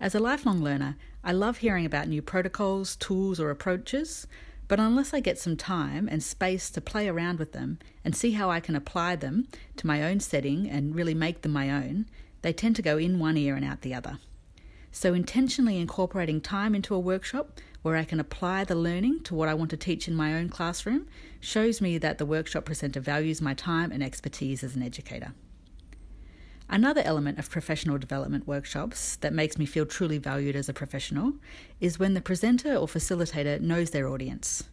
As 0.00 0.14
a 0.14 0.20
lifelong 0.20 0.62
learner, 0.62 0.96
I 1.22 1.32
love 1.32 1.58
hearing 1.58 1.84
about 1.84 2.08
new 2.08 2.22
protocols, 2.22 2.96
tools, 2.96 3.38
or 3.38 3.50
approaches 3.50 4.26
but 4.68 4.80
unless 4.80 5.12
I 5.12 5.20
get 5.20 5.38
some 5.38 5.58
time 5.58 6.08
and 6.10 6.22
space 6.22 6.70
to 6.70 6.80
play 6.80 7.06
around 7.06 7.38
with 7.38 7.52
them 7.52 7.78
and 8.06 8.16
see 8.16 8.30
how 8.30 8.50
I 8.50 8.58
can 8.58 8.74
apply 8.74 9.16
them 9.16 9.48
to 9.76 9.86
my 9.86 10.02
own 10.02 10.18
setting 10.20 10.66
and 10.66 10.94
really 10.94 11.12
make 11.12 11.42
them 11.42 11.52
my 11.52 11.70
own, 11.70 12.06
they 12.40 12.54
tend 12.54 12.76
to 12.76 12.82
go 12.82 12.96
in 12.96 13.18
one 13.18 13.36
ear 13.36 13.54
and 13.54 13.66
out 13.66 13.82
the 13.82 13.92
other. 13.92 14.18
So, 14.94 15.14
intentionally 15.14 15.78
incorporating 15.78 16.42
time 16.42 16.74
into 16.74 16.94
a 16.94 17.00
workshop 17.00 17.58
where 17.80 17.96
I 17.96 18.04
can 18.04 18.20
apply 18.20 18.64
the 18.64 18.74
learning 18.74 19.22
to 19.24 19.34
what 19.34 19.48
I 19.48 19.54
want 19.54 19.70
to 19.70 19.76
teach 19.76 20.06
in 20.06 20.14
my 20.14 20.34
own 20.34 20.50
classroom 20.50 21.08
shows 21.40 21.80
me 21.80 21.96
that 21.98 22.18
the 22.18 22.26
workshop 22.26 22.66
presenter 22.66 23.00
values 23.00 23.40
my 23.40 23.54
time 23.54 23.90
and 23.90 24.02
expertise 24.02 24.62
as 24.62 24.76
an 24.76 24.82
educator. 24.82 25.32
Another 26.68 27.00
element 27.04 27.38
of 27.38 27.50
professional 27.50 27.98
development 27.98 28.46
workshops 28.46 29.16
that 29.16 29.32
makes 29.32 29.58
me 29.58 29.66
feel 29.66 29.86
truly 29.86 30.18
valued 30.18 30.56
as 30.56 30.68
a 30.68 30.74
professional 30.74 31.32
is 31.80 31.98
when 31.98 32.14
the 32.14 32.20
presenter 32.20 32.76
or 32.76 32.86
facilitator 32.86 33.60
knows 33.60 33.90
their 33.90 34.08
audience. 34.08 34.64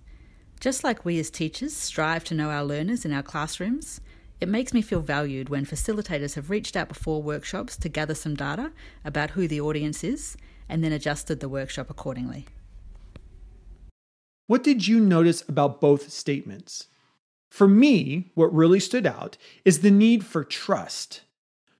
Just 0.59 0.83
like 0.83 1.05
we 1.05 1.17
as 1.19 1.29
teachers 1.29 1.75
strive 1.75 2.25
to 2.25 2.35
know 2.35 2.49
our 2.49 2.65
learners 2.65 3.05
in 3.05 3.13
our 3.13 3.23
classrooms, 3.23 4.01
it 4.41 4.47
makes 4.47 4.73
me 4.73 4.81
feel 4.81 5.01
valued 5.01 5.49
when 5.49 5.65
facilitators 5.65 6.35
have 6.35 6.49
reached 6.49 6.75
out 6.75 6.87
before 6.87 7.21
workshops 7.21 7.75
to 7.77 7.89
gather 7.89 8.15
some 8.15 8.35
data 8.35 8.71
about 9.03 9.31
who 9.31 9.47
the 9.47 9.59
audience 9.59 10.03
is 10.03 10.37
and 10.69 10.83
then 10.83 10.91
adjusted 10.91 11.39
the 11.39 11.49
workshop 11.49 11.89
accordingly. 11.89 12.45
What 14.47 14.63
did 14.63 14.87
you 14.87 14.99
notice 14.99 15.43
about 15.47 15.81
both 15.81 16.09
statements? 16.09 16.87
For 17.49 17.67
me, 17.67 18.31
what 18.35 18.53
really 18.53 18.79
stood 18.79 19.05
out 19.05 19.37
is 19.65 19.81
the 19.81 19.91
need 19.91 20.25
for 20.25 20.43
trust. 20.43 21.21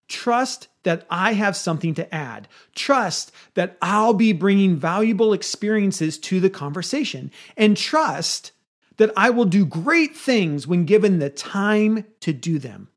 Trust 0.07 0.67
that 0.83 1.05
I 1.09 1.33
have 1.33 1.55
something 1.55 1.93
to 1.93 2.13
add. 2.13 2.47
Trust 2.75 3.31
that 3.53 3.77
I'll 3.81 4.13
be 4.13 4.33
bringing 4.33 4.75
valuable 4.75 5.33
experiences 5.33 6.17
to 6.19 6.39
the 6.39 6.49
conversation. 6.49 7.31
And 7.55 7.77
trust 7.77 8.51
that 8.99 9.11
I 9.17 9.31
will 9.31 9.45
do 9.45 9.65
great 9.65 10.15
things 10.15 10.67
when 10.67 10.85
given 10.85 11.19
the 11.19 11.29
time 11.29 12.05
to 12.21 12.31
do 12.31 12.59
them. 12.59 12.89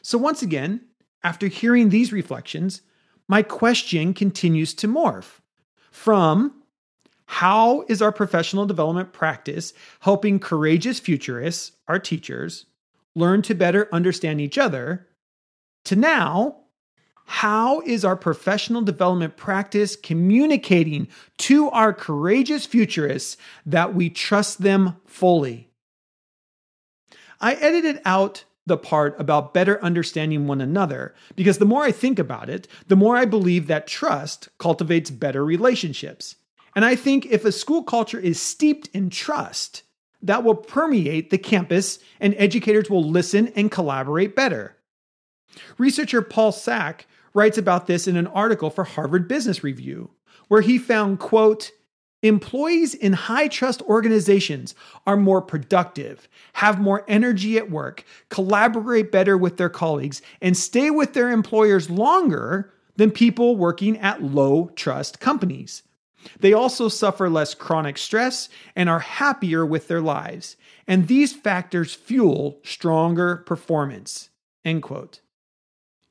So, 0.00 0.16
once 0.16 0.42
again, 0.42 0.80
after 1.22 1.46
hearing 1.46 1.90
these 1.90 2.12
reflections, 2.12 2.80
my 3.28 3.42
question 3.42 4.14
continues 4.14 4.74
to 4.74 4.88
morph 4.88 5.40
from 5.90 6.62
how 7.26 7.84
is 7.88 8.02
our 8.02 8.12
professional 8.12 8.66
development 8.66 9.12
practice 9.12 9.72
helping 10.00 10.38
courageous 10.38 10.98
futurists, 10.98 11.72
our 11.86 11.98
teachers, 11.98 12.66
learn 13.14 13.42
to 13.42 13.54
better 13.54 13.88
understand 13.92 14.40
each 14.40 14.58
other? 14.58 15.06
to 15.84 15.96
now, 15.96 16.56
how 17.24 17.80
is 17.80 18.04
our 18.04 18.16
professional 18.16 18.82
development 18.82 19.36
practice 19.36 19.96
communicating 19.96 21.08
to 21.38 21.70
our 21.70 21.92
courageous 21.92 22.66
futurists 22.66 23.36
that 23.66 23.94
we 23.94 24.10
trust 24.10 24.62
them 24.62 24.96
fully? 25.06 25.70
I 27.40 27.54
edited 27.54 28.00
out 28.04 28.44
the 28.66 28.76
part 28.76 29.20
about 29.20 29.54
better 29.54 29.82
understanding 29.82 30.46
one 30.46 30.60
another 30.60 31.14
because 31.34 31.58
the 31.58 31.64
more 31.64 31.82
I 31.82 31.90
think 31.90 32.18
about 32.18 32.48
it, 32.48 32.68
the 32.86 32.96
more 32.96 33.16
I 33.16 33.24
believe 33.24 33.66
that 33.66 33.88
trust 33.88 34.48
cultivates 34.58 35.10
better 35.10 35.44
relationships. 35.44 36.36
And 36.76 36.84
I 36.84 36.94
think 36.94 37.26
if 37.26 37.44
a 37.44 37.52
school 37.52 37.82
culture 37.82 38.20
is 38.20 38.40
steeped 38.40 38.88
in 38.94 39.10
trust, 39.10 39.82
that 40.22 40.44
will 40.44 40.54
permeate 40.54 41.30
the 41.30 41.38
campus 41.38 41.98
and 42.20 42.34
educators 42.38 42.88
will 42.88 43.02
listen 43.02 43.48
and 43.56 43.70
collaborate 43.70 44.36
better. 44.36 44.76
Researcher 45.76 46.22
Paul 46.22 46.52
Zak 46.52 47.06
writes 47.34 47.58
about 47.58 47.86
this 47.86 48.06
in 48.06 48.16
an 48.16 48.26
article 48.28 48.70
for 48.70 48.84
Harvard 48.84 49.28
Business 49.28 49.64
Review, 49.64 50.10
where 50.48 50.60
he 50.60 50.78
found, 50.78 51.18
quote, 51.18 51.70
Employees 52.22 52.94
in 52.94 53.14
high 53.14 53.48
trust 53.48 53.82
organizations 53.82 54.76
are 55.08 55.16
more 55.16 55.42
productive, 55.42 56.28
have 56.52 56.80
more 56.80 57.04
energy 57.08 57.58
at 57.58 57.68
work, 57.68 58.04
collaborate 58.28 59.10
better 59.10 59.36
with 59.36 59.56
their 59.56 59.68
colleagues, 59.68 60.22
and 60.40 60.56
stay 60.56 60.88
with 60.88 61.14
their 61.14 61.30
employers 61.30 61.90
longer 61.90 62.72
than 62.96 63.10
people 63.10 63.56
working 63.56 63.98
at 63.98 64.22
low 64.22 64.70
trust 64.76 65.18
companies. 65.18 65.82
They 66.38 66.52
also 66.52 66.88
suffer 66.88 67.28
less 67.28 67.54
chronic 67.54 67.98
stress 67.98 68.48
and 68.76 68.88
are 68.88 69.00
happier 69.00 69.66
with 69.66 69.88
their 69.88 70.00
lives. 70.00 70.56
And 70.86 71.08
these 71.08 71.32
factors 71.32 71.94
fuel 71.94 72.60
stronger 72.62 73.38
performance. 73.38 74.30
End 74.64 74.82
quote. 74.84 75.20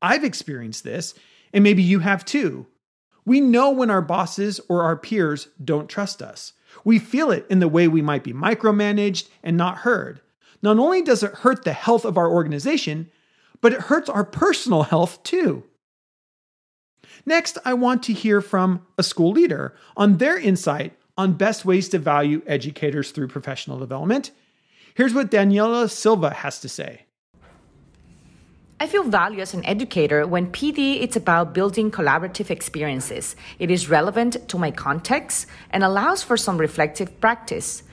I've 0.01 0.23
experienced 0.23 0.83
this, 0.83 1.13
and 1.53 1.63
maybe 1.63 1.83
you 1.83 1.99
have 1.99 2.25
too. 2.25 2.67
We 3.25 3.39
know 3.39 3.69
when 3.71 3.91
our 3.91 4.01
bosses 4.01 4.59
or 4.67 4.83
our 4.83 4.97
peers 4.97 5.49
don't 5.63 5.89
trust 5.89 6.21
us. 6.21 6.53
We 6.83 6.99
feel 6.99 7.31
it 7.31 7.45
in 7.49 7.59
the 7.59 7.67
way 7.67 7.87
we 7.87 8.01
might 8.01 8.23
be 8.23 8.33
micromanaged 8.33 9.27
and 9.43 9.57
not 9.57 9.79
heard. 9.79 10.21
Not 10.61 10.79
only 10.79 11.01
does 11.01 11.23
it 11.23 11.35
hurt 11.35 11.63
the 11.63 11.73
health 11.73 12.05
of 12.05 12.17
our 12.17 12.29
organization, 12.29 13.11
but 13.61 13.73
it 13.73 13.81
hurts 13.81 14.09
our 14.09 14.23
personal 14.23 14.83
health 14.83 15.21
too. 15.23 15.63
Next, 17.25 17.57
I 17.65 17.73
want 17.73 18.03
to 18.03 18.13
hear 18.13 18.41
from 18.41 18.85
a 18.97 19.03
school 19.03 19.31
leader 19.31 19.75
on 19.95 20.17
their 20.17 20.37
insight 20.37 20.97
on 21.17 21.33
best 21.33 21.65
ways 21.65 21.89
to 21.89 21.99
value 21.99 22.41
educators 22.47 23.11
through 23.11 23.27
professional 23.27 23.77
development. 23.77 24.31
Here's 24.95 25.13
what 25.13 25.29
Daniela 25.29 25.89
Silva 25.89 26.31
has 26.31 26.59
to 26.61 26.69
say. 26.69 27.05
I 28.81 28.87
feel 28.87 29.03
value 29.03 29.41
as 29.41 29.53
an 29.53 29.63
educator 29.63 30.25
when 30.25 30.51
PD 30.51 31.03
it's 31.03 31.15
about 31.15 31.53
building 31.53 31.91
collaborative 31.91 32.49
experiences. 32.49 33.35
It 33.59 33.69
is 33.69 33.89
relevant 33.89 34.49
to 34.49 34.57
my 34.57 34.71
context 34.71 35.45
and 35.69 35.83
allows 35.83 36.23
for 36.23 36.35
some 36.35 36.57
reflective 36.57 37.21
practice. 37.21 37.83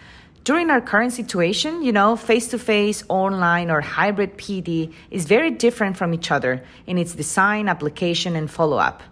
During 0.45 0.71
our 0.71 0.81
current 0.81 1.13
situation, 1.13 1.83
you 1.83 1.93
know, 1.93 2.17
face 2.17 2.49
to 2.53 2.59
face, 2.59 3.05
online, 3.11 3.71
or 3.71 3.83
hybrid 3.83 4.39
PD 4.39 4.95
is 5.11 5.27
very 5.27 5.51
different 5.51 5.99
from 5.99 6.15
each 6.15 6.31
other 6.31 6.63
in 6.87 6.97
its 6.97 7.13
design, 7.15 7.69
application, 7.69 8.35
and 8.35 8.51
follow 8.51 8.79
up. 8.79 9.03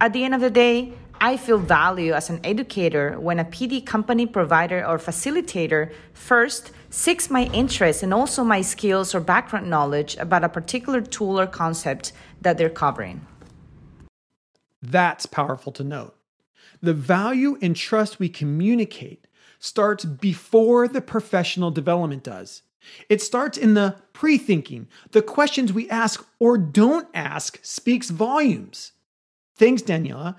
At 0.00 0.14
the 0.14 0.24
end 0.24 0.34
of 0.34 0.40
the 0.40 0.48
day, 0.48 0.94
I 1.20 1.36
feel 1.36 1.58
value 1.58 2.14
as 2.14 2.30
an 2.30 2.40
educator 2.44 3.20
when 3.20 3.38
a 3.38 3.44
PD 3.44 3.84
company 3.84 4.24
provider 4.24 4.86
or 4.86 4.96
facilitator 4.96 5.92
first 6.14 6.72
seeks 6.96 7.28
my 7.28 7.44
interest 7.52 8.02
and 8.02 8.14
also 8.14 8.42
my 8.42 8.62
skills 8.62 9.14
or 9.14 9.20
background 9.20 9.68
knowledge 9.68 10.16
about 10.16 10.42
a 10.42 10.48
particular 10.48 11.02
tool 11.02 11.38
or 11.38 11.46
concept 11.46 12.10
that 12.40 12.56
they're 12.56 12.70
covering. 12.70 13.26
That's 14.80 15.26
powerful 15.26 15.72
to 15.72 15.84
note. 15.84 16.16
The 16.80 16.94
value 16.94 17.58
and 17.60 17.76
trust 17.76 18.18
we 18.18 18.30
communicate 18.30 19.26
starts 19.58 20.06
before 20.06 20.88
the 20.88 21.02
professional 21.02 21.70
development 21.70 22.22
does. 22.22 22.62
It 23.10 23.20
starts 23.20 23.58
in 23.58 23.74
the 23.74 23.96
pre 24.14 24.38
thinking. 24.38 24.88
The 25.10 25.22
questions 25.22 25.72
we 25.72 25.90
ask 25.90 26.26
or 26.38 26.56
don't 26.56 27.08
ask 27.12 27.58
speaks 27.62 28.08
volumes. 28.08 28.92
Thanks, 29.54 29.82
Daniela. 29.82 30.36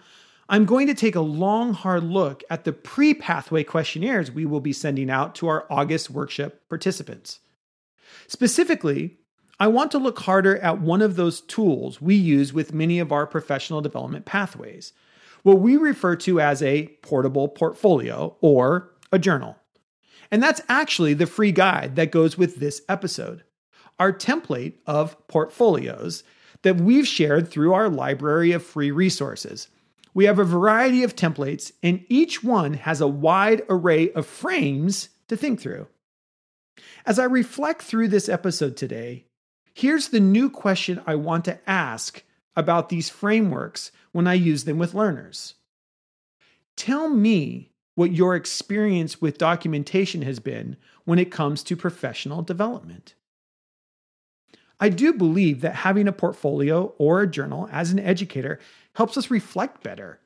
I'm 0.49 0.65
going 0.65 0.87
to 0.87 0.93
take 0.93 1.15
a 1.15 1.21
long, 1.21 1.73
hard 1.73 2.03
look 2.03 2.43
at 2.49 2.63
the 2.63 2.71
pre 2.71 3.13
pathway 3.13 3.63
questionnaires 3.63 4.31
we 4.31 4.45
will 4.45 4.61
be 4.61 4.73
sending 4.73 5.09
out 5.09 5.35
to 5.35 5.47
our 5.47 5.65
August 5.69 6.09
workshop 6.09 6.53
participants. 6.69 7.39
Specifically, 8.27 9.17
I 9.59 9.67
want 9.67 9.91
to 9.91 9.97
look 9.97 10.19
harder 10.19 10.57
at 10.59 10.79
one 10.79 11.01
of 11.01 11.15
those 11.15 11.41
tools 11.41 12.01
we 12.01 12.15
use 12.15 12.53
with 12.53 12.73
many 12.73 12.99
of 12.99 13.11
our 13.11 13.25
professional 13.27 13.81
development 13.81 14.25
pathways, 14.25 14.93
what 15.43 15.59
we 15.59 15.75
refer 15.75 16.15
to 16.17 16.39
as 16.39 16.61
a 16.61 16.87
portable 17.01 17.49
portfolio 17.49 18.35
or 18.39 18.91
a 19.11 19.19
journal. 19.19 19.57
And 20.31 20.43
that's 20.43 20.61
actually 20.69 21.13
the 21.13 21.25
free 21.25 21.51
guide 21.51 21.95
that 21.95 22.11
goes 22.11 22.37
with 22.37 22.57
this 22.57 22.81
episode. 22.87 23.43
Our 23.99 24.13
template 24.13 24.75
of 24.85 25.27
portfolios 25.27 26.23
that 26.61 26.77
we've 26.77 27.07
shared 27.07 27.49
through 27.49 27.73
our 27.73 27.89
library 27.89 28.51
of 28.51 28.63
free 28.63 28.91
resources. 28.91 29.69
We 30.17 30.25
have 30.25 30.39
a 30.39 30.43
variety 30.43 31.03
of 31.03 31.15
templates, 31.15 31.71
and 31.83 32.03
each 32.09 32.43
one 32.43 32.73
has 32.73 33.01
a 33.01 33.07
wide 33.07 33.61
array 33.69 34.11
of 34.13 34.25
frames 34.25 35.09
to 35.27 35.37
think 35.37 35.61
through. 35.61 35.85
As 37.05 37.19
I 37.19 37.25
reflect 37.25 37.83
through 37.83 38.07
this 38.07 38.27
episode 38.27 38.75
today, 38.75 39.25
here's 39.75 40.07
the 40.07 40.19
new 40.19 40.49
question 40.49 41.03
I 41.05 41.13
want 41.13 41.45
to 41.45 41.59
ask 41.69 42.23
about 42.55 42.89
these 42.89 43.11
frameworks 43.11 43.91
when 44.11 44.25
I 44.25 44.33
use 44.33 44.63
them 44.63 44.79
with 44.79 44.95
learners. 44.95 45.53
Tell 46.75 47.09
me 47.09 47.69
what 47.93 48.11
your 48.11 48.35
experience 48.35 49.21
with 49.21 49.37
documentation 49.37 50.23
has 50.23 50.39
been 50.39 50.77
when 51.05 51.19
it 51.19 51.29
comes 51.29 51.61
to 51.61 51.75
professional 51.75 52.41
development. 52.41 53.13
I 54.79 54.89
do 54.89 55.13
believe 55.13 55.61
that 55.61 55.75
having 55.75 56.07
a 56.07 56.11
portfolio 56.11 56.93
or 56.97 57.21
a 57.21 57.27
journal 57.29 57.67
as 57.71 57.91
an 57.91 57.99
educator 57.99 58.59
helps 58.97 59.15
us 59.15 59.29
reflect 59.29 59.83
better, 59.83 60.19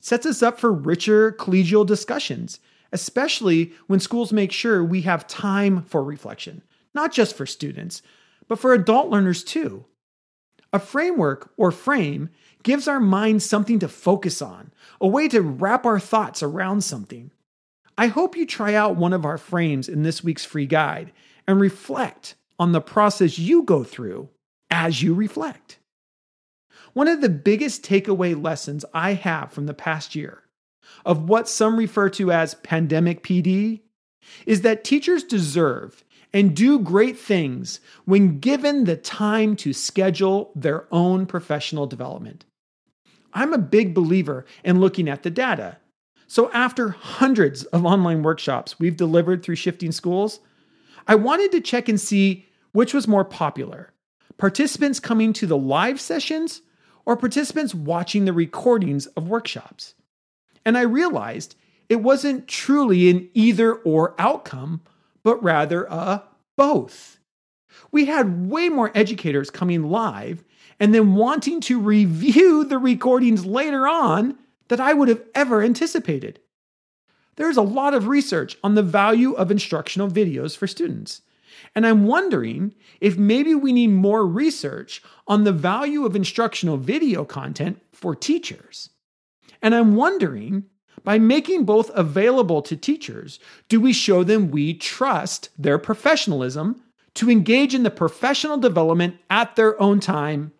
sets 0.00 0.26
us 0.26 0.42
up 0.42 0.60
for 0.60 0.70
richer 0.70 1.32
collegial 1.32 1.86
discussions, 1.86 2.60
especially 2.92 3.72
when 3.86 3.98
schools 3.98 4.34
make 4.34 4.52
sure 4.52 4.84
we 4.84 5.00
have 5.00 5.26
time 5.26 5.80
for 5.80 6.04
reflection, 6.04 6.62
not 6.94 7.10
just 7.10 7.34
for 7.34 7.46
students, 7.46 8.02
but 8.46 8.58
for 8.58 8.74
adult 8.74 9.08
learners 9.08 9.42
too. 9.42 9.86
A 10.74 10.78
framework 10.78 11.50
or 11.56 11.72
frame 11.72 12.28
gives 12.62 12.86
our 12.86 13.00
minds 13.00 13.46
something 13.46 13.78
to 13.78 13.88
focus 13.88 14.42
on, 14.42 14.72
a 15.00 15.08
way 15.08 15.26
to 15.28 15.40
wrap 15.40 15.86
our 15.86 15.98
thoughts 15.98 16.42
around 16.42 16.82
something. 16.82 17.30
I 17.96 18.08
hope 18.08 18.36
you 18.36 18.44
try 18.44 18.74
out 18.74 18.96
one 18.96 19.14
of 19.14 19.24
our 19.24 19.38
frames 19.38 19.88
in 19.88 20.02
this 20.02 20.22
week's 20.22 20.44
free 20.44 20.66
guide 20.66 21.12
and 21.46 21.58
reflect 21.58 22.34
on 22.58 22.72
the 22.72 22.82
process 22.82 23.38
you 23.38 23.62
go 23.62 23.84
through 23.84 24.28
as 24.70 25.02
you 25.02 25.14
reflect. 25.14 25.77
One 26.98 27.06
of 27.06 27.20
the 27.20 27.28
biggest 27.28 27.84
takeaway 27.84 28.34
lessons 28.42 28.84
I 28.92 29.12
have 29.12 29.52
from 29.52 29.66
the 29.66 29.72
past 29.72 30.16
year 30.16 30.42
of 31.06 31.28
what 31.28 31.48
some 31.48 31.76
refer 31.76 32.08
to 32.08 32.32
as 32.32 32.56
pandemic 32.56 33.22
PD 33.22 33.82
is 34.46 34.62
that 34.62 34.82
teachers 34.82 35.22
deserve 35.22 36.02
and 36.34 36.56
do 36.56 36.80
great 36.80 37.16
things 37.16 37.78
when 38.04 38.40
given 38.40 38.82
the 38.82 38.96
time 38.96 39.54
to 39.58 39.72
schedule 39.72 40.50
their 40.56 40.92
own 40.92 41.24
professional 41.26 41.86
development. 41.86 42.44
I'm 43.32 43.52
a 43.52 43.58
big 43.58 43.94
believer 43.94 44.44
in 44.64 44.80
looking 44.80 45.08
at 45.08 45.22
the 45.22 45.30
data. 45.30 45.76
So, 46.26 46.50
after 46.50 46.88
hundreds 46.88 47.62
of 47.66 47.86
online 47.86 48.24
workshops 48.24 48.80
we've 48.80 48.96
delivered 48.96 49.44
through 49.44 49.54
Shifting 49.54 49.92
Schools, 49.92 50.40
I 51.06 51.14
wanted 51.14 51.52
to 51.52 51.60
check 51.60 51.88
and 51.88 52.00
see 52.00 52.46
which 52.72 52.92
was 52.92 53.06
more 53.06 53.24
popular 53.24 53.92
participants 54.36 54.98
coming 54.98 55.32
to 55.34 55.46
the 55.46 55.56
live 55.56 56.00
sessions 56.00 56.62
or 57.08 57.16
participants 57.16 57.74
watching 57.74 58.26
the 58.26 58.34
recordings 58.34 59.06
of 59.06 59.30
workshops. 59.30 59.94
And 60.66 60.76
I 60.76 60.82
realized 60.82 61.56
it 61.88 62.02
wasn't 62.02 62.46
truly 62.46 63.08
an 63.08 63.30
either 63.32 63.76
or 63.76 64.14
outcome, 64.18 64.82
but 65.22 65.42
rather 65.42 65.84
a 65.84 66.24
both. 66.58 67.18
We 67.90 68.04
had 68.04 68.50
way 68.50 68.68
more 68.68 68.92
educators 68.94 69.48
coming 69.48 69.84
live 69.84 70.44
and 70.78 70.94
then 70.94 71.14
wanting 71.14 71.62
to 71.62 71.80
review 71.80 72.62
the 72.62 72.76
recordings 72.76 73.46
later 73.46 73.88
on 73.88 74.36
that 74.68 74.78
I 74.78 74.92
would 74.92 75.08
have 75.08 75.22
ever 75.34 75.62
anticipated. 75.62 76.40
There's 77.36 77.56
a 77.56 77.62
lot 77.62 77.94
of 77.94 78.08
research 78.08 78.58
on 78.62 78.74
the 78.74 78.82
value 78.82 79.32
of 79.32 79.50
instructional 79.50 80.10
videos 80.10 80.54
for 80.54 80.66
students. 80.66 81.22
And 81.74 81.86
I'm 81.86 82.06
wondering 82.06 82.74
if 83.00 83.16
maybe 83.16 83.54
we 83.54 83.72
need 83.72 83.88
more 83.88 84.26
research 84.26 85.02
on 85.26 85.44
the 85.44 85.52
value 85.52 86.04
of 86.04 86.16
instructional 86.16 86.76
video 86.76 87.24
content 87.24 87.80
for 87.92 88.14
teachers. 88.14 88.90
And 89.62 89.74
I'm 89.74 89.94
wondering 89.94 90.64
by 91.04 91.18
making 91.18 91.64
both 91.64 91.90
available 91.94 92.62
to 92.62 92.76
teachers, 92.76 93.38
do 93.68 93.80
we 93.80 93.92
show 93.92 94.24
them 94.24 94.50
we 94.50 94.74
trust 94.74 95.50
their 95.58 95.78
professionalism 95.78 96.82
to 97.14 97.30
engage 97.30 97.74
in 97.74 97.82
the 97.82 97.90
professional 97.90 98.58
development 98.58 99.16
at 99.30 99.56
their 99.56 99.80
own 99.80 100.00
time, 100.00 100.52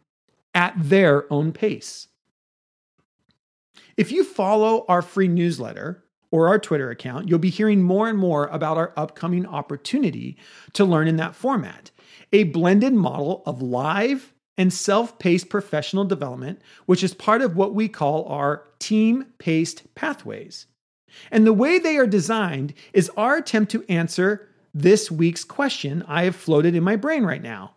at 0.54 0.74
their 0.76 1.30
own 1.32 1.52
pace? 1.52 2.08
If 3.96 4.12
you 4.12 4.24
follow 4.24 4.84
our 4.88 5.02
free 5.02 5.28
newsletter 5.28 6.04
or 6.30 6.48
our 6.48 6.58
Twitter 6.58 6.90
account, 6.90 7.28
you'll 7.28 7.38
be 7.38 7.50
hearing 7.50 7.82
more 7.82 8.08
and 8.08 8.18
more 8.18 8.46
about 8.46 8.76
our 8.76 8.92
upcoming 8.96 9.46
opportunity 9.46 10.36
to 10.74 10.84
learn 10.84 11.08
in 11.08 11.16
that 11.16 11.34
format 11.34 11.90
a 12.32 12.44
blended 12.44 12.92
model 12.92 13.42
of 13.46 13.62
live 13.62 14.34
and 14.56 14.72
self 14.72 15.18
paced 15.18 15.48
professional 15.48 16.04
development, 16.04 16.60
which 16.86 17.02
is 17.02 17.14
part 17.14 17.42
of 17.42 17.56
what 17.56 17.74
we 17.74 17.88
call 17.88 18.26
our 18.26 18.64
team 18.78 19.26
paced 19.38 19.94
pathways. 19.94 20.66
And 21.30 21.46
the 21.46 21.52
way 21.52 21.78
they 21.78 21.96
are 21.96 22.06
designed 22.06 22.74
is 22.92 23.10
our 23.16 23.36
attempt 23.36 23.70
to 23.72 23.84
answer 23.88 24.48
this 24.74 25.10
week's 25.10 25.44
question 25.44 26.04
I 26.06 26.24
have 26.24 26.36
floated 26.36 26.74
in 26.74 26.82
my 26.82 26.96
brain 26.96 27.24
right 27.24 27.42
now. 27.42 27.74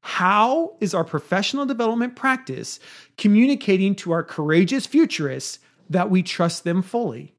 How 0.00 0.76
is 0.80 0.94
our 0.94 1.04
professional 1.04 1.66
development 1.66 2.16
practice 2.16 2.80
communicating 3.18 3.94
to 3.96 4.12
our 4.12 4.24
courageous 4.24 4.86
futurists 4.86 5.60
that 5.90 6.10
we 6.10 6.22
trust 6.22 6.64
them 6.64 6.82
fully? 6.82 7.34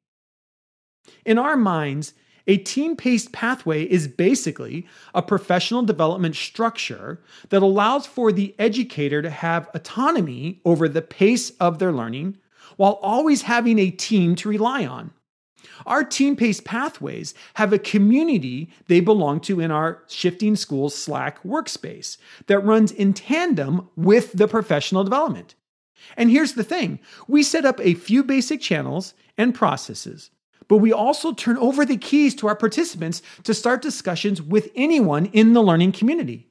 In 1.25 1.37
our 1.37 1.55
minds, 1.55 2.13
a 2.45 2.57
team 2.57 2.97
paced 2.97 3.31
pathway 3.31 3.83
is 3.83 4.07
basically 4.07 4.85
a 5.13 5.21
professional 5.21 5.83
development 5.83 6.35
structure 6.35 7.21
that 7.49 7.63
allows 7.63 8.05
for 8.05 8.31
the 8.31 8.53
educator 8.59 9.21
to 9.21 9.29
have 9.29 9.69
autonomy 9.73 10.59
over 10.65 10.89
the 10.89 11.01
pace 11.01 11.51
of 11.51 11.79
their 11.79 11.93
learning 11.93 12.37
while 12.75 12.99
always 13.01 13.43
having 13.43 13.79
a 13.79 13.91
team 13.91 14.35
to 14.35 14.49
rely 14.49 14.85
on. 14.85 15.11
Our 15.85 16.03
team 16.03 16.35
paced 16.35 16.65
pathways 16.65 17.33
have 17.55 17.71
a 17.71 17.79
community 17.79 18.69
they 18.87 18.99
belong 18.99 19.39
to 19.41 19.61
in 19.61 19.71
our 19.71 20.03
Shifting 20.07 20.57
Schools 20.57 20.95
Slack 20.95 21.41
workspace 21.43 22.17
that 22.47 22.59
runs 22.59 22.91
in 22.91 23.13
tandem 23.13 23.89
with 23.95 24.33
the 24.33 24.47
professional 24.47 25.03
development. 25.03 25.55
And 26.17 26.29
here's 26.29 26.53
the 26.53 26.63
thing 26.63 26.99
we 27.27 27.43
set 27.43 27.63
up 27.63 27.79
a 27.79 27.93
few 27.93 28.23
basic 28.23 28.59
channels 28.59 29.13
and 29.37 29.55
processes 29.55 30.29
but 30.67 30.77
we 30.77 30.91
also 30.91 31.33
turn 31.33 31.57
over 31.57 31.85
the 31.85 31.97
keys 31.97 32.35
to 32.35 32.47
our 32.47 32.55
participants 32.55 33.21
to 33.43 33.53
start 33.53 33.81
discussions 33.81 34.41
with 34.41 34.71
anyone 34.75 35.27
in 35.27 35.53
the 35.53 35.61
learning 35.61 35.91
community. 35.91 36.47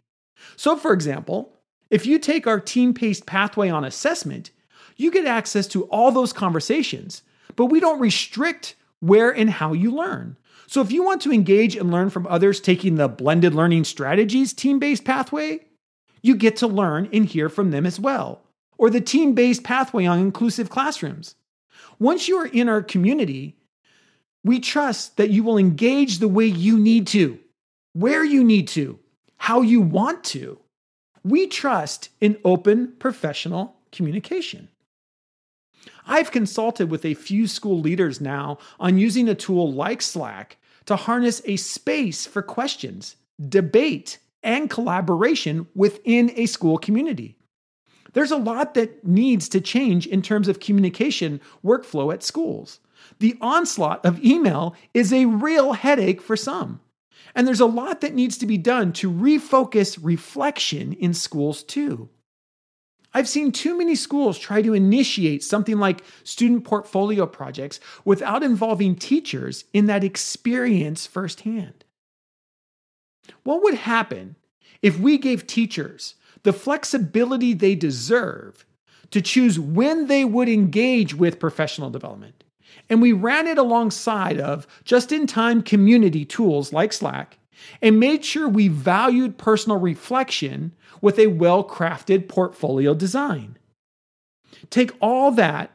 So, 0.56 0.76
for 0.76 0.92
example, 0.92 1.52
if 1.90 2.06
you 2.06 2.18
take 2.18 2.46
our 2.46 2.60
team 2.60 2.94
paced 2.94 3.26
pathway 3.26 3.68
on 3.68 3.84
assessment, 3.84 4.50
you 4.96 5.10
get 5.10 5.26
access 5.26 5.66
to 5.68 5.84
all 5.84 6.10
those 6.10 6.32
conversations, 6.32 7.22
but 7.56 7.66
we 7.66 7.80
don't 7.80 8.00
restrict 8.00 8.76
where 9.00 9.30
and 9.30 9.50
how 9.50 9.72
you 9.72 9.90
learn. 9.90 10.36
So, 10.66 10.80
if 10.80 10.90
you 10.90 11.02
want 11.02 11.20
to 11.22 11.32
engage 11.32 11.76
and 11.76 11.90
learn 11.90 12.10
from 12.10 12.26
others 12.26 12.60
taking 12.60 12.94
the 12.94 13.08
blended 13.08 13.54
learning 13.54 13.84
strategies 13.84 14.52
team 14.52 14.78
based 14.78 15.04
pathway, 15.04 15.60
you 16.22 16.34
get 16.34 16.56
to 16.56 16.66
learn 16.66 17.08
and 17.12 17.26
hear 17.26 17.48
from 17.48 17.70
them 17.70 17.84
as 17.84 18.00
well. 18.00 18.42
Or 18.78 18.88
the 18.88 19.00
team 19.00 19.34
based 19.34 19.64
pathway 19.64 20.06
on 20.06 20.18
inclusive 20.18 20.70
classrooms. 20.70 21.34
Once 21.98 22.26
you 22.26 22.36
are 22.36 22.46
in 22.46 22.68
our 22.68 22.82
community, 22.82 23.56
We 24.44 24.60
trust 24.60 25.16
that 25.16 25.30
you 25.30 25.44
will 25.44 25.58
engage 25.58 26.18
the 26.18 26.28
way 26.28 26.46
you 26.46 26.78
need 26.78 27.06
to, 27.08 27.38
where 27.92 28.24
you 28.24 28.42
need 28.42 28.68
to, 28.68 28.98
how 29.36 29.62
you 29.62 29.80
want 29.80 30.24
to. 30.24 30.58
We 31.24 31.46
trust 31.46 32.08
in 32.20 32.38
open 32.44 32.94
professional 32.98 33.76
communication. 33.92 34.68
I've 36.06 36.32
consulted 36.32 36.90
with 36.90 37.04
a 37.04 37.14
few 37.14 37.46
school 37.46 37.78
leaders 37.80 38.20
now 38.20 38.58
on 38.80 38.98
using 38.98 39.28
a 39.28 39.34
tool 39.34 39.72
like 39.72 40.02
Slack 40.02 40.56
to 40.86 40.96
harness 40.96 41.40
a 41.44 41.56
space 41.56 42.26
for 42.26 42.42
questions, 42.42 43.16
debate, 43.48 44.18
and 44.42 44.68
collaboration 44.68 45.68
within 45.74 46.32
a 46.34 46.46
school 46.46 46.78
community. 46.78 47.36
There's 48.12 48.32
a 48.32 48.36
lot 48.36 48.74
that 48.74 49.06
needs 49.06 49.48
to 49.50 49.60
change 49.60 50.06
in 50.06 50.22
terms 50.22 50.48
of 50.48 50.60
communication 50.60 51.40
workflow 51.64 52.12
at 52.12 52.22
schools. 52.22 52.80
The 53.18 53.36
onslaught 53.40 54.04
of 54.04 54.24
email 54.24 54.74
is 54.94 55.12
a 55.12 55.26
real 55.26 55.72
headache 55.72 56.20
for 56.20 56.36
some. 56.36 56.80
And 57.34 57.46
there's 57.46 57.60
a 57.60 57.66
lot 57.66 58.00
that 58.00 58.14
needs 58.14 58.36
to 58.38 58.46
be 58.46 58.58
done 58.58 58.92
to 58.94 59.10
refocus 59.10 59.98
reflection 60.00 60.92
in 60.92 61.14
schools 61.14 61.62
too. 61.62 62.08
I've 63.14 63.28
seen 63.28 63.52
too 63.52 63.76
many 63.76 63.94
schools 63.94 64.38
try 64.38 64.62
to 64.62 64.72
initiate 64.72 65.44
something 65.44 65.78
like 65.78 66.02
student 66.24 66.64
portfolio 66.64 67.26
projects 67.26 67.78
without 68.04 68.42
involving 68.42 68.96
teachers 68.96 69.64
in 69.72 69.86
that 69.86 70.04
experience 70.04 71.06
firsthand. 71.06 71.84
What 73.44 73.62
would 73.62 73.74
happen 73.74 74.36
if 74.80 74.98
we 74.98 75.18
gave 75.18 75.46
teachers 75.46 76.14
the 76.42 76.52
flexibility 76.52 77.52
they 77.52 77.74
deserve 77.74 78.64
to 79.10 79.20
choose 79.20 79.60
when 79.60 80.06
they 80.06 80.24
would 80.24 80.48
engage 80.48 81.14
with 81.14 81.38
professional 81.38 81.90
development? 81.90 82.41
And 82.88 83.00
we 83.00 83.12
ran 83.12 83.46
it 83.46 83.58
alongside 83.58 84.40
of 84.40 84.66
just 84.84 85.12
in 85.12 85.26
time 85.26 85.62
community 85.62 86.24
tools 86.24 86.72
like 86.72 86.92
Slack 86.92 87.38
and 87.80 88.00
made 88.00 88.24
sure 88.24 88.48
we 88.48 88.68
valued 88.68 89.38
personal 89.38 89.78
reflection 89.78 90.72
with 91.00 91.18
a 91.18 91.28
well 91.28 91.64
crafted 91.64 92.28
portfolio 92.28 92.94
design. 92.94 93.56
Take 94.70 94.92
all 95.00 95.30
that 95.32 95.70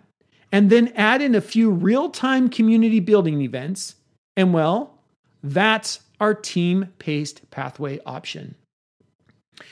and 0.51 0.69
then 0.69 0.93
add 0.95 1.21
in 1.21 1.35
a 1.35 1.41
few 1.41 1.69
real 1.69 2.09
time 2.09 2.49
community 2.49 2.99
building 2.99 3.41
events, 3.41 3.95
and 4.35 4.53
well, 4.53 4.99
that's 5.43 5.99
our 6.19 6.33
team 6.33 6.93
paced 6.99 7.49
pathway 7.51 7.99
option. 8.05 8.55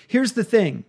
Here's 0.07 0.33
the 0.33 0.43
thing 0.43 0.83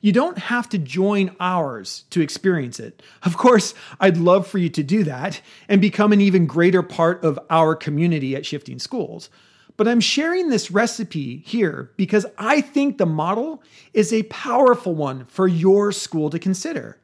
you 0.00 0.12
don't 0.12 0.38
have 0.38 0.68
to 0.70 0.78
join 0.78 1.34
ours 1.40 2.04
to 2.10 2.20
experience 2.20 2.78
it. 2.80 3.02
Of 3.22 3.36
course, 3.36 3.74
I'd 4.00 4.16
love 4.16 4.46
for 4.46 4.58
you 4.58 4.68
to 4.70 4.82
do 4.82 5.04
that 5.04 5.40
and 5.68 5.80
become 5.80 6.12
an 6.12 6.20
even 6.20 6.46
greater 6.46 6.82
part 6.82 7.24
of 7.24 7.38
our 7.50 7.74
community 7.74 8.36
at 8.36 8.46
Shifting 8.46 8.78
Schools. 8.78 9.30
But 9.76 9.88
I'm 9.88 10.00
sharing 10.00 10.48
this 10.48 10.70
recipe 10.70 11.38
here 11.46 11.90
because 11.96 12.26
I 12.38 12.60
think 12.60 12.98
the 12.98 13.06
model 13.06 13.62
is 13.92 14.12
a 14.12 14.22
powerful 14.24 14.94
one 14.94 15.24
for 15.26 15.48
your 15.48 15.90
school 15.90 16.30
to 16.30 16.38
consider. 16.38 16.98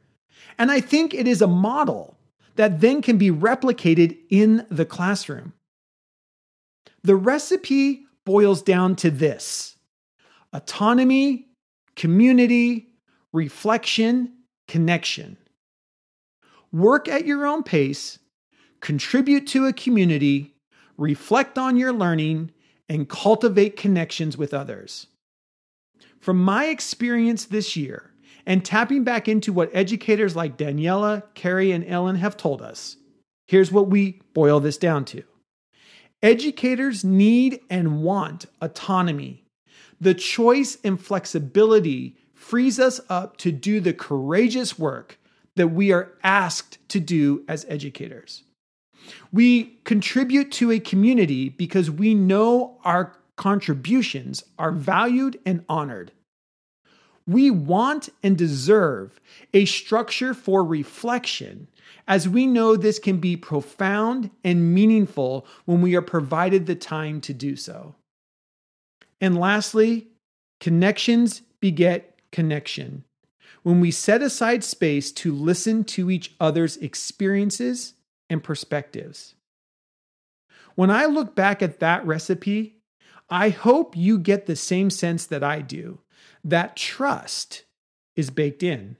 And 0.57 0.71
I 0.71 0.79
think 0.79 1.13
it 1.13 1.27
is 1.27 1.41
a 1.41 1.47
model 1.47 2.17
that 2.55 2.81
then 2.81 3.01
can 3.01 3.17
be 3.17 3.31
replicated 3.31 4.17
in 4.29 4.65
the 4.69 4.85
classroom. 4.85 5.53
The 7.03 7.15
recipe 7.15 8.05
boils 8.25 8.61
down 8.61 8.95
to 8.97 9.09
this 9.09 9.75
autonomy, 10.53 11.47
community, 12.01 12.87
reflection, 13.31 14.33
connection. 14.67 15.37
Work 16.73 17.07
at 17.07 17.27
your 17.27 17.45
own 17.45 17.61
pace, 17.61 18.17
contribute 18.79 19.45
to 19.45 19.67
a 19.67 19.73
community, 19.73 20.55
reflect 20.97 21.59
on 21.59 21.77
your 21.77 21.93
learning, 21.93 22.49
and 22.89 23.07
cultivate 23.07 23.77
connections 23.77 24.35
with 24.35 24.51
others. 24.51 25.05
From 26.19 26.43
my 26.43 26.65
experience 26.65 27.45
this 27.45 27.75
year, 27.75 28.09
and 28.47 28.65
tapping 28.65 29.03
back 29.03 29.27
into 29.27 29.53
what 29.53 29.69
educators 29.71 30.35
like 30.35 30.57
Daniela, 30.57 31.21
Carrie, 31.35 31.71
and 31.71 31.85
Ellen 31.85 32.15
have 32.15 32.35
told 32.35 32.63
us, 32.63 32.97
here's 33.45 33.71
what 33.71 33.89
we 33.89 34.23
boil 34.33 34.59
this 34.59 34.79
down 34.79 35.05
to 35.05 35.21
Educators 36.23 37.03
need 37.03 37.59
and 37.69 38.01
want 38.01 38.47
autonomy. 38.59 39.40
The 40.01 40.15
choice 40.15 40.79
and 40.83 40.99
flexibility 40.99 42.17
frees 42.33 42.79
us 42.79 42.99
up 43.07 43.37
to 43.37 43.51
do 43.51 43.79
the 43.79 43.93
courageous 43.93 44.79
work 44.79 45.19
that 45.55 45.67
we 45.67 45.91
are 45.91 46.11
asked 46.23 46.79
to 46.89 46.99
do 46.99 47.45
as 47.47 47.67
educators. 47.69 48.43
We 49.31 49.79
contribute 49.83 50.51
to 50.53 50.71
a 50.71 50.79
community 50.79 51.49
because 51.49 51.91
we 51.91 52.15
know 52.15 52.79
our 52.83 53.15
contributions 53.35 54.43
are 54.57 54.71
valued 54.71 55.39
and 55.45 55.63
honored. 55.69 56.11
We 57.27 57.51
want 57.51 58.09
and 58.23 58.35
deserve 58.35 59.19
a 59.53 59.65
structure 59.65 60.33
for 60.33 60.63
reflection, 60.63 61.67
as 62.07 62.27
we 62.27 62.47
know 62.47 62.75
this 62.75 62.97
can 62.97 63.19
be 63.19 63.37
profound 63.37 64.31
and 64.43 64.73
meaningful 64.73 65.45
when 65.65 65.81
we 65.81 65.95
are 65.95 66.01
provided 66.01 66.65
the 66.65 66.75
time 66.75 67.21
to 67.21 67.33
do 67.33 67.55
so. 67.55 67.93
And 69.21 69.37
lastly, 69.37 70.07
connections 70.59 71.43
beget 71.59 72.19
connection. 72.31 73.05
When 73.63 73.79
we 73.79 73.91
set 73.91 74.23
aside 74.23 74.63
space 74.63 75.11
to 75.13 75.33
listen 75.33 75.83
to 75.85 76.09
each 76.09 76.33
other's 76.39 76.77
experiences 76.77 77.93
and 78.29 78.43
perspectives. 78.43 79.35
When 80.73 80.89
I 80.89 81.05
look 81.05 81.35
back 81.35 81.61
at 81.61 81.79
that 81.79 82.05
recipe, 82.05 82.77
I 83.29 83.49
hope 83.49 83.95
you 83.95 84.17
get 84.17 84.45
the 84.45 84.55
same 84.55 84.89
sense 84.89 85.25
that 85.27 85.43
I 85.43 85.61
do 85.61 85.99
that 86.43 86.75
trust 86.75 87.65
is 88.15 88.29
baked 88.29 88.63
in. 88.63 88.97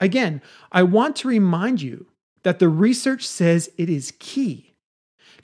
Again, 0.00 0.40
I 0.70 0.84
want 0.84 1.16
to 1.16 1.28
remind 1.28 1.82
you 1.82 2.06
that 2.44 2.60
the 2.60 2.68
research 2.68 3.26
says 3.26 3.70
it 3.76 3.90
is 3.90 4.14
key. 4.18 4.76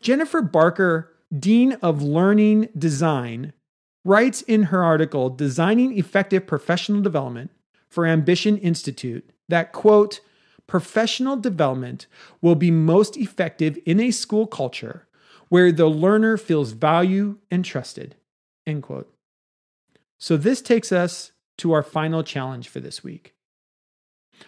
Jennifer 0.00 0.40
Barker, 0.40 1.12
Dean 1.36 1.72
of 1.82 2.02
Learning 2.02 2.68
Design, 2.78 3.52
writes 4.04 4.42
in 4.42 4.64
her 4.64 4.84
article, 4.84 5.30
Designing 5.30 5.96
Effective 5.96 6.46
Professional 6.46 7.00
Development 7.00 7.50
for 7.88 8.06
Ambition 8.06 8.58
Institute, 8.58 9.28
that, 9.48 9.72
quote, 9.72 10.20
professional 10.66 11.36
development 11.36 12.06
will 12.40 12.54
be 12.54 12.70
most 12.70 13.16
effective 13.16 13.78
in 13.84 14.00
a 14.00 14.10
school 14.10 14.46
culture 14.46 15.06
where 15.48 15.70
the 15.70 15.86
learner 15.86 16.36
feels 16.36 16.72
value 16.72 17.38
and 17.50 17.64
trusted. 17.64 18.16
End 18.66 18.82
quote. 18.82 19.12
So 20.18 20.36
this 20.36 20.62
takes 20.62 20.90
us 20.90 21.32
to 21.58 21.72
our 21.72 21.82
final 21.82 22.22
challenge 22.22 22.68
for 22.68 22.80
this 22.80 23.04
week. 23.04 23.34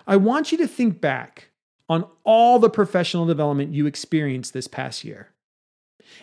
I 0.07 0.17
want 0.17 0.53
you 0.53 0.59
to 0.59 0.67
think 0.67 1.01
back 1.01 1.51
on 1.89 2.07
all 2.25 2.59
the 2.59 2.71
professional 2.71 3.27
development 3.27 3.75
you 3.75 3.87
experienced 3.87 4.53
this 4.53 4.67
past 4.67 5.05
year. 5.05 5.31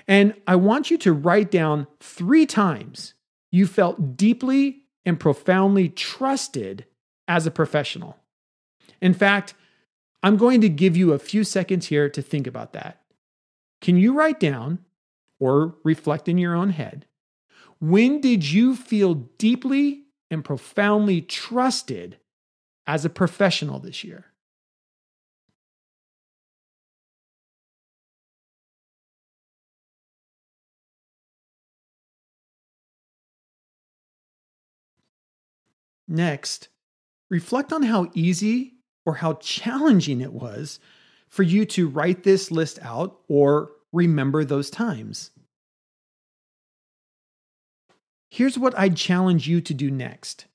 And 0.07 0.33
I 0.47 0.55
want 0.55 0.91
you 0.91 0.97
to 0.99 1.13
write 1.13 1.51
down 1.51 1.87
three 1.99 2.45
times 2.45 3.13
you 3.53 3.67
felt 3.67 4.17
deeply 4.17 4.81
and 5.05 5.19
profoundly 5.19 5.87
trusted 5.87 6.85
as 7.27 7.45
a 7.45 7.51
professional. 7.51 8.17
In 8.99 9.13
fact, 9.13 9.53
I'm 10.23 10.37
going 10.37 10.59
to 10.61 10.69
give 10.69 10.97
you 10.97 11.13
a 11.13 11.19
few 11.19 11.43
seconds 11.43 11.85
here 11.85 12.09
to 12.09 12.21
think 12.23 12.47
about 12.47 12.73
that. 12.73 13.03
Can 13.79 13.95
you 13.95 14.13
write 14.13 14.39
down 14.39 14.79
or 15.39 15.75
reflect 15.83 16.27
in 16.27 16.39
your 16.39 16.55
own 16.55 16.71
head? 16.71 17.05
When 17.79 18.21
did 18.21 18.49
you 18.49 18.75
feel 18.75 19.13
deeply 19.13 20.05
and 20.31 20.43
profoundly 20.43 21.21
trusted 21.21 22.17
as 22.87 23.05
a 23.05 23.09
professional 23.09 23.77
this 23.77 24.03
year? 24.03 24.32
Next, 36.13 36.69
reflect 37.31 37.73
on 37.73 37.81
how 37.81 38.11
easy 38.13 38.73
or 39.03 39.15
how 39.15 39.33
challenging 39.33 40.21
it 40.21 40.31
was 40.31 40.79
for 41.27 41.41
you 41.41 41.65
to 41.65 41.89
write 41.89 42.21
this 42.21 42.51
list 42.51 42.77
out 42.83 43.21
or 43.27 43.71
remember 43.91 44.45
those 44.45 44.69
times. 44.69 45.31
Here's 48.29 48.59
what 48.59 48.77
I'd 48.77 48.95
challenge 48.95 49.47
you 49.47 49.59
to 49.61 49.73
do 49.73 49.89
next 49.89 50.45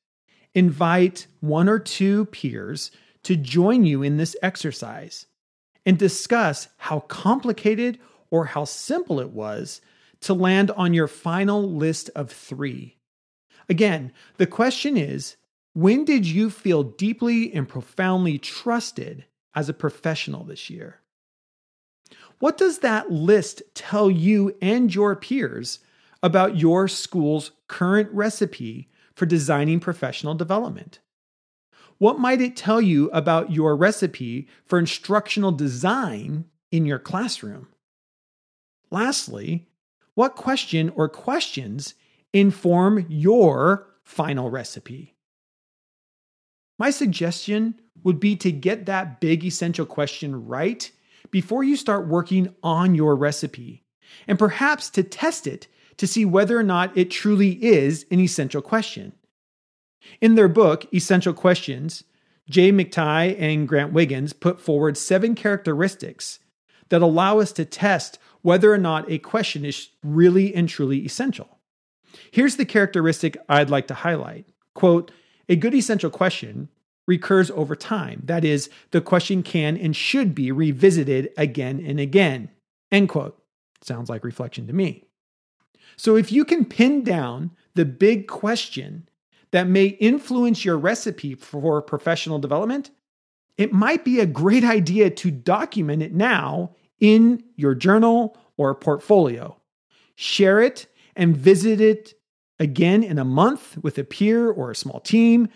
invite 0.54 1.26
one 1.40 1.68
or 1.68 1.80
two 1.80 2.26
peers 2.26 2.92
to 3.24 3.34
join 3.34 3.84
you 3.84 4.04
in 4.04 4.16
this 4.16 4.36
exercise 4.40 5.26
and 5.84 5.98
discuss 5.98 6.68
how 6.76 7.00
complicated 7.00 7.98
or 8.30 8.44
how 8.44 8.64
simple 8.64 9.18
it 9.18 9.30
was 9.30 9.80
to 10.20 10.34
land 10.34 10.70
on 10.70 10.94
your 10.94 11.08
final 11.08 11.68
list 11.68 12.10
of 12.14 12.30
three. 12.30 12.94
Again, 13.68 14.12
the 14.36 14.46
question 14.46 14.96
is 14.96 15.36
when 15.78 16.04
did 16.04 16.26
you 16.26 16.50
feel 16.50 16.82
deeply 16.82 17.54
and 17.54 17.68
profoundly 17.68 18.36
trusted 18.36 19.24
as 19.54 19.68
a 19.68 19.72
professional 19.72 20.42
this 20.42 20.68
year? 20.68 20.98
What 22.40 22.58
does 22.58 22.80
that 22.80 23.12
list 23.12 23.62
tell 23.74 24.10
you 24.10 24.56
and 24.60 24.92
your 24.92 25.14
peers 25.14 25.78
about 26.20 26.56
your 26.56 26.88
school's 26.88 27.52
current 27.68 28.10
recipe 28.10 28.88
for 29.14 29.24
designing 29.24 29.78
professional 29.78 30.34
development? 30.34 30.98
What 31.98 32.18
might 32.18 32.40
it 32.40 32.56
tell 32.56 32.80
you 32.80 33.08
about 33.12 33.52
your 33.52 33.76
recipe 33.76 34.48
for 34.64 34.80
instructional 34.80 35.52
design 35.52 36.46
in 36.72 36.86
your 36.86 36.98
classroom? 36.98 37.68
Lastly, 38.90 39.68
what 40.14 40.34
question 40.34 40.90
or 40.96 41.08
questions 41.08 41.94
inform 42.32 43.06
your 43.08 43.86
final 44.02 44.50
recipe? 44.50 45.14
My 46.78 46.90
suggestion 46.90 47.74
would 48.04 48.20
be 48.20 48.36
to 48.36 48.52
get 48.52 48.86
that 48.86 49.20
big 49.20 49.44
essential 49.44 49.84
question 49.84 50.46
right 50.46 50.90
before 51.30 51.64
you 51.64 51.76
start 51.76 52.08
working 52.08 52.54
on 52.62 52.94
your 52.94 53.16
recipe, 53.16 53.84
and 54.26 54.38
perhaps 54.38 54.88
to 54.90 55.02
test 55.02 55.46
it 55.46 55.66
to 55.96 56.06
see 56.06 56.24
whether 56.24 56.56
or 56.56 56.62
not 56.62 56.96
it 56.96 57.10
truly 57.10 57.62
is 57.62 58.06
an 58.10 58.20
essential 58.20 58.62
question. 58.62 59.12
In 60.20 60.36
their 60.36 60.48
book, 60.48 60.86
Essential 60.94 61.34
Questions, 61.34 62.04
Jay 62.48 62.72
McTighe 62.72 63.38
and 63.38 63.68
Grant 63.68 63.92
Wiggins 63.92 64.32
put 64.32 64.60
forward 64.60 64.96
seven 64.96 65.34
characteristics 65.34 66.38
that 66.88 67.02
allow 67.02 67.40
us 67.40 67.52
to 67.52 67.64
test 67.64 68.18
whether 68.42 68.72
or 68.72 68.78
not 68.78 69.10
a 69.10 69.18
question 69.18 69.64
is 69.64 69.90
really 70.02 70.54
and 70.54 70.68
truly 70.68 71.04
essential. 71.04 71.58
Here's 72.30 72.56
the 72.56 72.64
characteristic 72.64 73.36
I'd 73.48 73.68
like 73.68 73.88
to 73.88 73.94
highlight. 73.94 74.46
Quote, 74.74 75.10
a 75.48 75.56
good 75.56 75.74
essential 75.74 76.10
question 76.10 76.68
recurs 77.06 77.50
over 77.52 77.74
time. 77.74 78.22
That 78.24 78.44
is, 78.44 78.68
the 78.90 79.00
question 79.00 79.42
can 79.42 79.76
and 79.76 79.96
should 79.96 80.34
be 80.34 80.52
revisited 80.52 81.30
again 81.36 81.82
and 81.84 81.98
again. 81.98 82.50
End 82.92 83.08
quote. 83.08 83.42
Sounds 83.80 84.10
like 84.10 84.24
reflection 84.24 84.66
to 84.66 84.72
me. 84.72 85.04
So 85.96 86.16
if 86.16 86.30
you 86.30 86.44
can 86.44 86.64
pin 86.64 87.02
down 87.02 87.50
the 87.74 87.84
big 87.84 88.28
question 88.28 89.08
that 89.50 89.66
may 89.66 89.86
influence 89.86 90.64
your 90.64 90.76
recipe 90.76 91.34
for 91.34 91.80
professional 91.80 92.38
development, 92.38 92.90
it 93.56 93.72
might 93.72 94.04
be 94.04 94.20
a 94.20 94.26
great 94.26 94.64
idea 94.64 95.10
to 95.10 95.30
document 95.30 96.02
it 96.02 96.14
now 96.14 96.74
in 97.00 97.42
your 97.56 97.74
journal 97.74 98.36
or 98.56 98.74
portfolio. 98.74 99.56
Share 100.14 100.60
it 100.60 100.86
and 101.16 101.36
visit 101.36 101.80
it 101.80 102.14
again 102.58 103.02
in 103.02 103.18
a 103.18 103.24
month 103.24 103.78
with 103.82 103.98
a 103.98 104.04
peer 104.04 104.50
or 104.50 104.70
a 104.70 104.76
small 104.76 105.00
team 105.00 105.48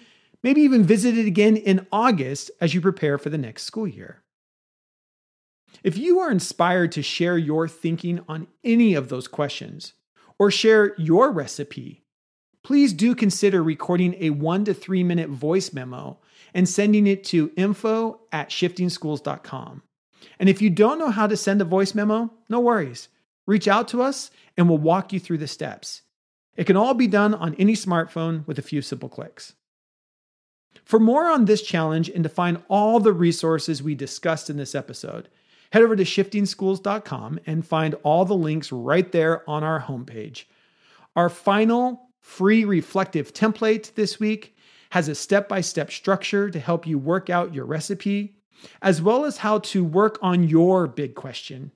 Maybe 0.42 0.62
even 0.62 0.82
visit 0.82 1.16
it 1.16 1.26
again 1.26 1.56
in 1.56 1.86
August 1.92 2.50
as 2.60 2.74
you 2.74 2.80
prepare 2.80 3.16
for 3.16 3.30
the 3.30 3.38
next 3.38 3.62
school 3.62 3.86
year. 3.86 4.22
If 5.84 5.96
you 5.96 6.18
are 6.20 6.30
inspired 6.30 6.92
to 6.92 7.02
share 7.02 7.38
your 7.38 7.68
thinking 7.68 8.20
on 8.28 8.48
any 8.64 8.94
of 8.94 9.08
those 9.08 9.28
questions 9.28 9.94
or 10.38 10.50
share 10.50 10.94
your 10.98 11.30
recipe, 11.30 12.04
please 12.62 12.92
do 12.92 13.14
consider 13.14 13.62
recording 13.62 14.14
a 14.18 14.30
one 14.30 14.64
to 14.64 14.74
three 14.74 15.04
minute 15.04 15.30
voice 15.30 15.72
memo 15.72 16.18
and 16.54 16.68
sending 16.68 17.06
it 17.06 17.24
to 17.24 17.52
info 17.56 18.20
at 18.32 18.50
shiftingschools.com. 18.50 19.82
And 20.38 20.48
if 20.48 20.60
you 20.60 20.70
don't 20.70 20.98
know 20.98 21.10
how 21.10 21.26
to 21.26 21.36
send 21.36 21.60
a 21.60 21.64
voice 21.64 21.94
memo, 21.94 22.32
no 22.48 22.60
worries. 22.60 23.08
Reach 23.46 23.66
out 23.66 23.88
to 23.88 24.02
us 24.02 24.30
and 24.56 24.68
we'll 24.68 24.78
walk 24.78 25.12
you 25.12 25.20
through 25.20 25.38
the 25.38 25.48
steps. 25.48 26.02
It 26.56 26.64
can 26.64 26.76
all 26.76 26.94
be 26.94 27.06
done 27.06 27.34
on 27.34 27.54
any 27.54 27.74
smartphone 27.74 28.46
with 28.46 28.58
a 28.58 28.62
few 28.62 28.82
simple 28.82 29.08
clicks. 29.08 29.54
For 30.84 30.98
more 30.98 31.26
on 31.26 31.44
this 31.44 31.62
challenge 31.62 32.08
and 32.08 32.22
to 32.24 32.28
find 32.28 32.62
all 32.68 33.00
the 33.00 33.12
resources 33.12 33.82
we 33.82 33.94
discussed 33.94 34.50
in 34.50 34.56
this 34.56 34.74
episode, 34.74 35.28
head 35.72 35.82
over 35.82 35.96
to 35.96 36.04
shiftingschools.com 36.04 37.40
and 37.46 37.66
find 37.66 37.94
all 38.02 38.24
the 38.24 38.34
links 38.34 38.70
right 38.72 39.10
there 39.12 39.48
on 39.48 39.64
our 39.64 39.80
homepage. 39.80 40.44
Our 41.16 41.28
final 41.28 42.10
free 42.20 42.64
reflective 42.64 43.32
template 43.32 43.94
this 43.94 44.20
week 44.20 44.56
has 44.90 45.08
a 45.08 45.14
step 45.14 45.48
by 45.48 45.62
step 45.62 45.90
structure 45.90 46.50
to 46.50 46.60
help 46.60 46.86
you 46.86 46.98
work 46.98 47.30
out 47.30 47.54
your 47.54 47.64
recipe, 47.64 48.36
as 48.82 49.00
well 49.00 49.24
as 49.24 49.38
how 49.38 49.58
to 49.58 49.82
work 49.82 50.18
on 50.20 50.48
your 50.48 50.86
big 50.86 51.14
question. 51.14 51.72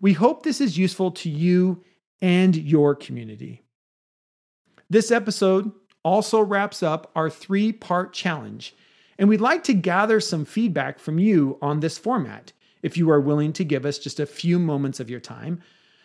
We 0.00 0.14
hope 0.14 0.42
this 0.42 0.60
is 0.60 0.78
useful 0.78 1.10
to 1.12 1.30
you 1.30 1.84
and 2.20 2.56
your 2.56 2.94
community. 2.94 3.65
This 4.88 5.10
episode 5.10 5.72
also 6.04 6.40
wraps 6.40 6.82
up 6.82 7.10
our 7.16 7.28
three 7.28 7.72
part 7.72 8.12
challenge, 8.12 8.74
and 9.18 9.28
we'd 9.28 9.40
like 9.40 9.64
to 9.64 9.74
gather 9.74 10.20
some 10.20 10.44
feedback 10.44 10.98
from 10.98 11.18
you 11.18 11.58
on 11.60 11.80
this 11.80 11.98
format 11.98 12.52
if 12.82 12.96
you 12.96 13.10
are 13.10 13.20
willing 13.20 13.52
to 13.54 13.64
give 13.64 13.84
us 13.84 13.98
just 13.98 14.20
a 14.20 14.26
few 14.26 14.58
moments 14.58 15.00
of 15.00 15.10
your 15.10 15.20
time. 15.20 15.60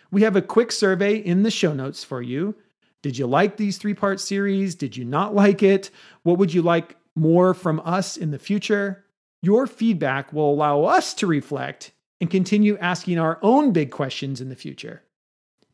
We 0.09 0.23
have 0.23 0.35
a 0.35 0.41
quick 0.41 0.71
survey 0.71 1.15
in 1.15 1.43
the 1.43 1.51
show 1.51 1.73
notes 1.73 2.03
for 2.03 2.21
you. 2.21 2.55
Did 3.01 3.17
you 3.17 3.27
like 3.27 3.57
these 3.57 3.77
three 3.77 3.93
part 3.93 4.19
series? 4.19 4.75
Did 4.75 4.97
you 4.97 5.05
not 5.05 5.35
like 5.35 5.61
it? 5.61 5.91
What 6.23 6.37
would 6.39 6.53
you 6.53 6.61
like 6.61 6.97
more 7.15 7.53
from 7.53 7.81
us 7.85 8.17
in 8.17 8.31
the 8.31 8.39
future? 8.39 9.05
Your 9.43 9.67
feedback 9.67 10.33
will 10.33 10.51
allow 10.51 10.83
us 10.83 11.13
to 11.15 11.27
reflect 11.27 11.91
and 12.19 12.29
continue 12.29 12.77
asking 12.77 13.19
our 13.19 13.39
own 13.41 13.73
big 13.73 13.91
questions 13.91 14.41
in 14.41 14.49
the 14.49 14.55
future. 14.55 15.03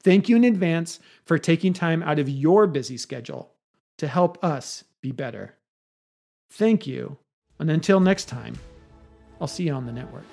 Thank 0.07 0.29
you 0.29 0.37
in 0.37 0.45
advance 0.45 1.01
for 1.25 1.37
taking 1.37 1.73
time 1.73 2.01
out 2.01 2.17
of 2.17 2.29
your 2.29 2.65
busy 2.65 2.95
schedule 2.95 3.51
to 3.97 4.07
help 4.07 4.41
us 4.41 4.85
be 5.01 5.11
better. 5.11 5.55
Thank 6.49 6.87
you, 6.87 7.17
and 7.59 7.69
until 7.69 7.99
next 7.99 8.29
time, 8.29 8.57
I'll 9.41 9.47
see 9.47 9.65
you 9.65 9.73
on 9.73 9.85
the 9.85 9.91
network. 9.91 10.23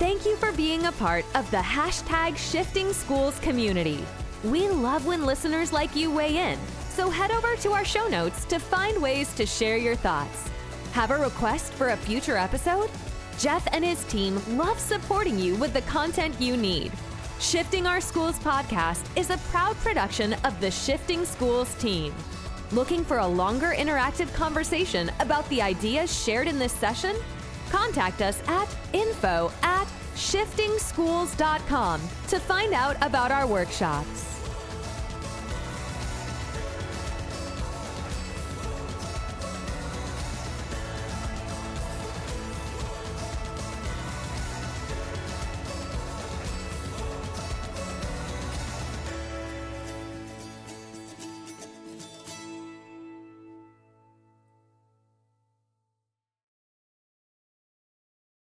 Thank 0.00 0.26
you 0.26 0.34
for 0.38 0.50
being 0.50 0.86
a 0.86 0.92
part 0.92 1.24
of 1.36 1.48
the 1.52 1.58
hashtag 1.58 2.36
Shifting 2.36 2.92
Schools 2.92 3.38
community. 3.38 4.04
We 4.42 4.68
love 4.68 5.06
when 5.06 5.24
listeners 5.24 5.72
like 5.72 5.94
you 5.94 6.10
weigh 6.10 6.36
in, 6.36 6.58
so 6.88 7.10
head 7.10 7.30
over 7.30 7.54
to 7.54 7.70
our 7.70 7.84
show 7.84 8.08
notes 8.08 8.44
to 8.46 8.58
find 8.58 9.00
ways 9.00 9.32
to 9.34 9.46
share 9.46 9.76
your 9.76 9.94
thoughts. 9.94 10.50
Have 10.94 11.12
a 11.12 11.16
request 11.16 11.72
for 11.74 11.90
a 11.90 11.96
future 11.96 12.38
episode? 12.38 12.90
Jeff 13.38 13.68
and 13.70 13.84
his 13.84 14.02
team 14.06 14.42
love 14.58 14.80
supporting 14.80 15.38
you 15.38 15.54
with 15.54 15.72
the 15.72 15.82
content 15.82 16.34
you 16.40 16.56
need. 16.56 16.90
Shifting 17.42 17.88
Our 17.88 18.00
Schools 18.00 18.38
podcast 18.38 19.04
is 19.18 19.30
a 19.30 19.36
proud 19.50 19.74
production 19.78 20.34
of 20.44 20.58
the 20.60 20.70
Shifting 20.70 21.24
Schools 21.24 21.74
team. 21.74 22.14
Looking 22.70 23.04
for 23.04 23.18
a 23.18 23.26
longer 23.26 23.74
interactive 23.76 24.32
conversation 24.32 25.10
about 25.18 25.46
the 25.48 25.60
ideas 25.60 26.16
shared 26.22 26.46
in 26.46 26.56
this 26.56 26.72
session? 26.72 27.16
Contact 27.68 28.22
us 28.22 28.40
at 28.46 28.68
info 28.92 29.50
at 29.64 29.88
shiftingschools.com 30.14 32.00
to 32.28 32.38
find 32.38 32.74
out 32.74 32.96
about 33.02 33.32
our 33.32 33.46
workshops. 33.48 34.31